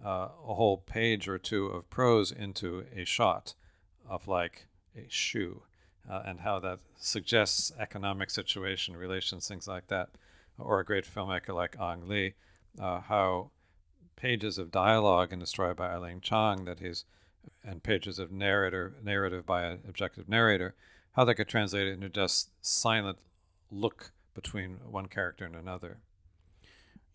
uh, 0.03 0.29
a 0.47 0.53
whole 0.53 0.77
page 0.77 1.27
or 1.27 1.37
two 1.37 1.67
of 1.67 1.89
prose 1.89 2.31
into 2.31 2.85
a 2.95 3.05
shot 3.05 3.53
of 4.07 4.27
like 4.27 4.67
a 4.95 5.05
shoe 5.09 5.63
uh, 6.09 6.23
and 6.25 6.41
how 6.41 6.59
that 6.59 6.79
suggests 6.97 7.71
economic 7.79 8.29
situation, 8.29 8.95
relations, 8.95 9.47
things 9.47 9.67
like 9.67 9.87
that. 9.87 10.09
Or 10.57 10.79
a 10.79 10.85
great 10.85 11.05
filmmaker 11.05 11.53
like 11.53 11.75
Ang 11.79 12.07
Lee, 12.07 12.33
uh, 12.79 13.01
how 13.01 13.49
pages 14.15 14.57
of 14.57 14.71
dialogue 14.71 15.33
in 15.33 15.39
The 15.39 15.45
Story 15.45 15.73
by 15.73 15.89
Eileen 15.89 16.21
Chang 16.21 16.65
that 16.65 16.79
he's 16.79 17.05
and 17.63 17.83
pages 17.83 18.19
of 18.19 18.31
narrator 18.31 18.93
narrative 19.03 19.45
by 19.45 19.63
an 19.63 19.79
objective 19.87 20.29
narrator, 20.29 20.75
how 21.13 21.25
that 21.25 21.35
could 21.35 21.47
translate 21.47 21.87
into 21.87 22.09
just 22.09 22.49
silent 22.61 23.17
look 23.71 24.11
between 24.33 24.77
one 24.89 25.07
character 25.07 25.45
and 25.45 25.55
another. 25.55 25.97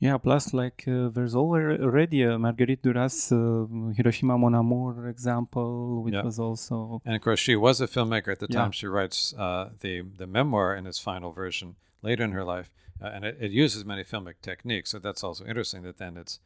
Yeah, 0.00 0.16
plus 0.16 0.54
like 0.54 0.84
uh, 0.88 1.10
there's 1.10 1.34
already 1.36 2.22
a 2.22 2.38
Marguerite 2.38 2.82
Duras 2.82 3.30
uh, 3.30 3.66
Hiroshima 3.94 4.38
Mon 4.38 4.54
Amour 4.54 5.08
example, 5.08 6.02
which 6.02 6.14
yeah. 6.14 6.22
was 6.22 6.38
also. 6.38 7.02
And 7.04 7.14
of 7.14 7.20
course, 7.20 7.38
she 7.38 7.54
was 7.54 7.82
a 7.82 7.86
filmmaker 7.86 8.28
at 8.28 8.38
the 8.38 8.48
time. 8.48 8.72
She 8.72 8.86
writes 8.86 9.34
uh, 9.34 9.68
the 9.80 10.00
the 10.00 10.26
memoir 10.26 10.74
in 10.74 10.86
its 10.86 10.98
final 10.98 11.32
version 11.32 11.76
later 12.00 12.24
in 12.24 12.32
her 12.32 12.44
life, 12.44 12.70
uh, 13.02 13.08
and 13.08 13.26
it, 13.26 13.36
it, 13.40 13.50
uses 13.50 13.84
many 13.84 14.02
filmic 14.02 14.36
techniques. 14.40 14.88
So 14.88 14.98
that's 14.98 15.22
also 15.22 15.44
interesting. 15.44 15.82
That 15.82 15.98
then 15.98 16.16
it's 16.16 16.40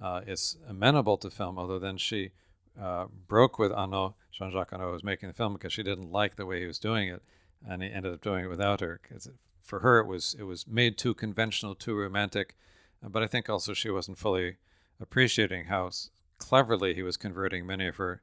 uh, 0.00 0.20
it's 0.24 0.56
amenable 0.68 1.16
to 1.18 1.30
film. 1.30 1.58
Although 1.58 1.80
then 1.80 1.96
she 1.96 2.30
uh, 2.80 3.06
broke 3.26 3.58
with 3.58 3.72
Annaud, 3.72 4.14
Jean-Jacques 4.30 4.70
Annaud, 4.70 4.86
who 4.86 4.92
was 4.92 5.02
making 5.02 5.30
the 5.30 5.34
film 5.34 5.54
because 5.54 5.72
she 5.72 5.82
didn't 5.82 6.12
like 6.12 6.36
the 6.36 6.46
way 6.46 6.60
he 6.60 6.66
was 6.66 6.78
doing 6.78 7.08
it, 7.08 7.24
and 7.68 7.82
he 7.82 7.90
ended 7.90 8.14
up 8.14 8.20
doing 8.20 8.44
it 8.44 8.48
without 8.48 8.78
her. 8.78 9.00
Because 9.02 9.28
for 9.64 9.80
her, 9.80 9.98
it 9.98 10.06
was 10.06 10.36
it 10.38 10.44
was 10.44 10.68
made 10.68 10.96
too 10.96 11.12
conventional, 11.12 11.74
too 11.74 11.96
romantic 11.96 12.54
but 13.02 13.22
I 13.22 13.26
think 13.26 13.48
also 13.48 13.74
she 13.74 13.90
wasn't 13.90 14.18
fully 14.18 14.56
appreciating 15.00 15.66
how 15.66 15.90
cleverly 16.38 16.94
he 16.94 17.02
was 17.02 17.16
converting 17.16 17.66
many 17.66 17.86
of 17.86 17.96
her 17.96 18.22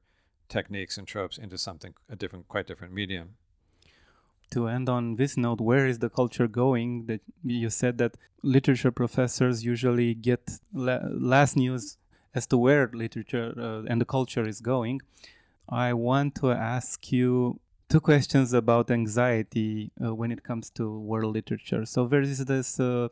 techniques 0.49 0.97
and 0.97 1.07
tropes 1.07 1.38
into 1.38 1.57
something 1.57 1.93
a 2.09 2.15
different, 2.15 2.47
quite 2.47 2.67
different 2.67 2.93
medium. 2.93 3.36
To 4.51 4.67
end 4.67 4.88
on 4.88 5.17
this 5.17 5.36
note, 5.36 5.59
where 5.59 5.86
is 5.88 5.99
the 5.99 6.09
culture 6.09 6.47
going? 6.47 7.07
That 7.07 7.21
you 7.43 7.69
said 7.69 7.97
that 7.97 8.15
literature 8.43 8.91
professors 8.91 9.65
usually 9.65 10.13
get 10.13 10.59
la- 10.73 11.01
last 11.11 11.57
news 11.57 11.97
as 12.34 12.47
to 12.47 12.57
where 12.57 12.89
literature 12.93 13.53
uh, 13.57 13.84
and 13.89 13.99
the 13.99 14.05
culture 14.05 14.47
is 14.47 14.61
going. 14.61 15.01
I 15.67 15.93
want 15.93 16.36
to 16.36 16.51
ask 16.51 17.11
you 17.11 17.59
two 17.89 17.99
questions 17.99 18.53
about 18.53 18.89
anxiety 18.89 19.91
uh, 20.03 20.15
when 20.15 20.32
it 20.32 20.43
comes 20.43 20.69
to 20.71 20.97
world 20.97 21.34
literature. 21.34 21.86
So 21.86 22.05
there 22.05 22.21
is 22.21 22.45
this 22.45 22.80
uh, 22.80 23.09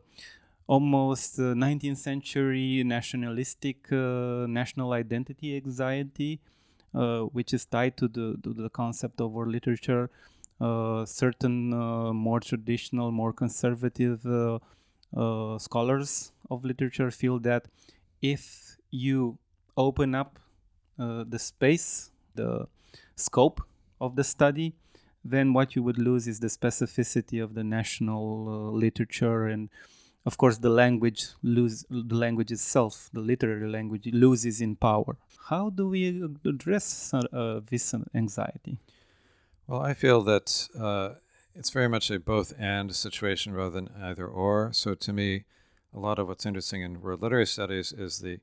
almost 0.66 1.38
uh, 1.38 1.54
19th 1.54 1.98
century 1.98 2.82
nationalistic 2.84 3.90
uh, 3.92 4.46
national 4.48 4.92
identity 4.92 5.56
anxiety, 5.56 6.40
uh, 6.94 7.20
which 7.20 7.54
is 7.54 7.64
tied 7.64 7.96
to 7.96 8.08
the, 8.08 8.36
to 8.42 8.52
the 8.52 8.68
concept 8.70 9.20
of 9.20 9.32
world 9.32 9.52
literature. 9.52 10.10
Uh, 10.60 11.04
certain 11.04 11.72
uh, 11.74 12.12
more 12.12 12.40
traditional, 12.40 13.12
more 13.12 13.32
conservative 13.32 14.24
uh, 14.26 14.58
scholars 15.58 16.32
of 16.50 16.64
literature 16.64 17.10
feel 17.10 17.38
that 17.38 17.66
if 18.22 18.78
you 18.90 19.38
open 19.76 20.14
up 20.14 20.38
the 20.96 21.38
space, 21.38 22.10
the 22.34 22.66
scope 23.16 23.60
of 24.00 24.16
the 24.16 24.24
study, 24.24 24.74
then 25.22 25.52
what 25.52 25.76
you 25.76 25.82
would 25.82 25.98
lose 25.98 26.26
is 26.26 26.40
the 26.40 26.46
specificity 26.46 27.42
of 27.42 27.54
the 27.54 27.62
national 27.62 28.72
literature 28.72 29.46
and 29.46 29.68
of 30.26 30.36
course 30.36 30.58
the 30.58 30.68
language 30.68 31.28
lose 31.42 31.84
the 31.88 32.14
language 32.14 32.50
itself 32.50 33.08
the 33.12 33.20
literary 33.20 33.68
language 33.68 34.06
loses 34.12 34.60
in 34.60 34.76
power. 34.76 35.16
How 35.48 35.70
do 35.70 35.88
we 35.88 36.22
address 36.44 37.14
uh, 37.14 37.60
this 37.70 37.94
anxiety? 38.14 38.78
Well 39.66 39.82
i 39.82 39.94
feel 39.94 40.22
that 40.22 40.68
uh, 40.78 41.10
it's 41.54 41.70
very 41.70 41.88
much 41.88 42.10
a 42.10 42.18
both 42.18 42.52
and 42.58 42.94
situation 42.94 43.54
rather 43.54 43.70
than 43.70 43.90
either 44.00 44.26
or. 44.26 44.72
So 44.72 44.94
to 44.94 45.12
me 45.12 45.44
a 45.94 45.98
lot 45.98 46.18
of 46.18 46.28
what's 46.28 46.44
interesting 46.44 46.82
in 46.82 47.00
world 47.00 47.22
literary 47.22 47.46
studies 47.46 47.92
is 47.92 48.18
the 48.18 48.40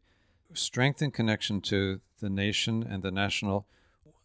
strengthened 0.54 1.14
connection 1.14 1.62
to 1.62 2.02
the 2.20 2.30
nation 2.30 2.84
and 2.84 3.04
the 3.04 3.12
national 3.12 3.68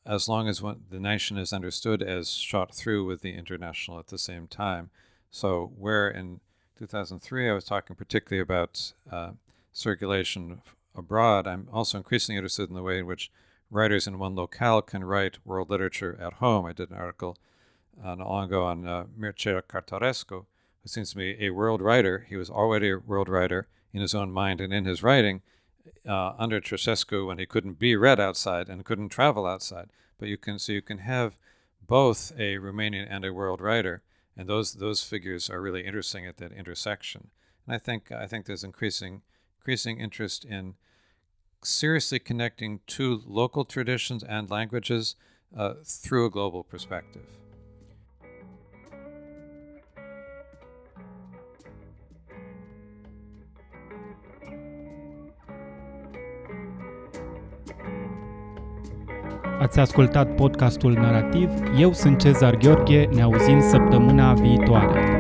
as 0.07 0.27
long 0.27 0.49
as 0.49 0.63
one, 0.63 0.85
the 0.91 0.99
nation 0.99 1.37
is 1.37 1.53
understood 1.53 2.03
as 2.03 2.31
shot 2.31 2.75
through 2.75 3.05
with 3.05 3.21
the 3.21 3.35
international 3.35 3.99
at 3.99 4.07
the 4.07 4.17
same 4.17 4.47
time. 4.47 4.89
So 5.31 5.71
where 5.77 6.09
in 6.09 6.41
2003, 6.79 7.51
I 7.51 7.53
was 7.53 7.65
talking 7.65 7.97
particularly 7.97 8.41
about 8.41 8.93
uh, 9.11 9.33
circulation 9.73 10.63
abroad. 10.95 11.47
I'm 11.47 11.69
also 11.73 11.99
increasingly 11.99 12.37
interested 12.37 12.69
in 12.69 12.77
the 12.77 12.83
way 12.83 13.01
in 13.01 13.07
which 13.07 13.33
writers 13.71 14.07
in 14.07 14.19
one 14.19 14.37
locale 14.37 14.81
can 14.83 15.03
write 15.03 15.45
world 15.45 15.71
literature 15.71 16.17
at 16.21 16.35
home. 16.35 16.67
I 16.67 16.73
did 16.73 16.91
an 16.91 16.97
article 16.97 17.37
uh, 18.03 18.15
not 18.15 18.29
long 18.29 18.45
ago 18.45 18.65
on 18.65 18.87
uh, 18.87 19.05
Mircea 19.19 19.63
Cartarescu, 19.63 20.47
who 20.83 20.89
seems 20.89 21.11
to 21.11 21.17
be 21.17 21.37
a 21.41 21.51
world 21.51 21.83
writer. 21.83 22.27
He 22.29 22.37
was 22.37 22.49
already 22.49 22.91
a 22.91 22.99
world 22.99 23.29
writer 23.29 23.67
in 23.93 24.01
his 24.01 24.15
own 24.15 24.31
mind 24.31 24.61
and 24.61 24.73
in 24.73 24.85
his 24.85 25.03
writing 25.03 25.43
uh, 26.09 26.35
under 26.39 26.61
Ceausescu 26.61 27.27
when 27.27 27.39
he 27.39 27.47
couldn't 27.47 27.81
be 27.81 27.97
read 27.97 28.21
outside 28.21 28.69
and 28.69 28.85
couldn't 28.85 29.09
travel 29.09 29.47
outside. 29.47 29.89
But 30.19 30.29
you 30.29 30.37
can 30.37 30.61
so 30.61 30.73
you 30.73 30.83
can 30.83 30.99
have 30.99 31.37
both 31.85 32.33
a 32.39 32.59
Romanian 32.59 33.07
and 33.11 33.25
a 33.25 33.33
world 33.33 33.61
writer 33.61 34.03
and 34.39 34.49
those 34.49 34.75
those 34.75 35.03
figures 35.03 35.51
are 35.51 35.61
really 35.61 35.85
interesting 35.85 36.25
at 36.25 36.37
that 36.37 36.53
intersection. 36.53 37.31
And 37.67 37.75
I 37.75 37.79
think 37.79 38.13
I 38.13 38.27
think 38.27 38.47
there's 38.47 38.65
increasing 38.65 39.23
increasing 39.59 40.01
interest 40.01 40.45
in 40.45 40.77
seriously 41.63 42.21
connecting 42.21 42.81
two 42.87 43.21
local 43.27 43.65
traditions 43.65 44.23
and 44.23 44.49
languages 44.49 45.17
uh, 45.57 45.75
through 45.85 46.27
a 46.27 46.31
global 46.31 46.63
perspective. 46.63 47.27
Ați 59.61 59.79
ascultat 59.79 60.35
podcastul 60.35 60.93
Narativ. 60.93 61.51
Eu 61.79 61.93
sunt 61.93 62.19
Cezar 62.19 62.57
Gheorghe. 62.57 63.09
Ne 63.13 63.23
auzim 63.23 63.61
săptămâna 63.61 64.35
viitoare. 64.35 65.18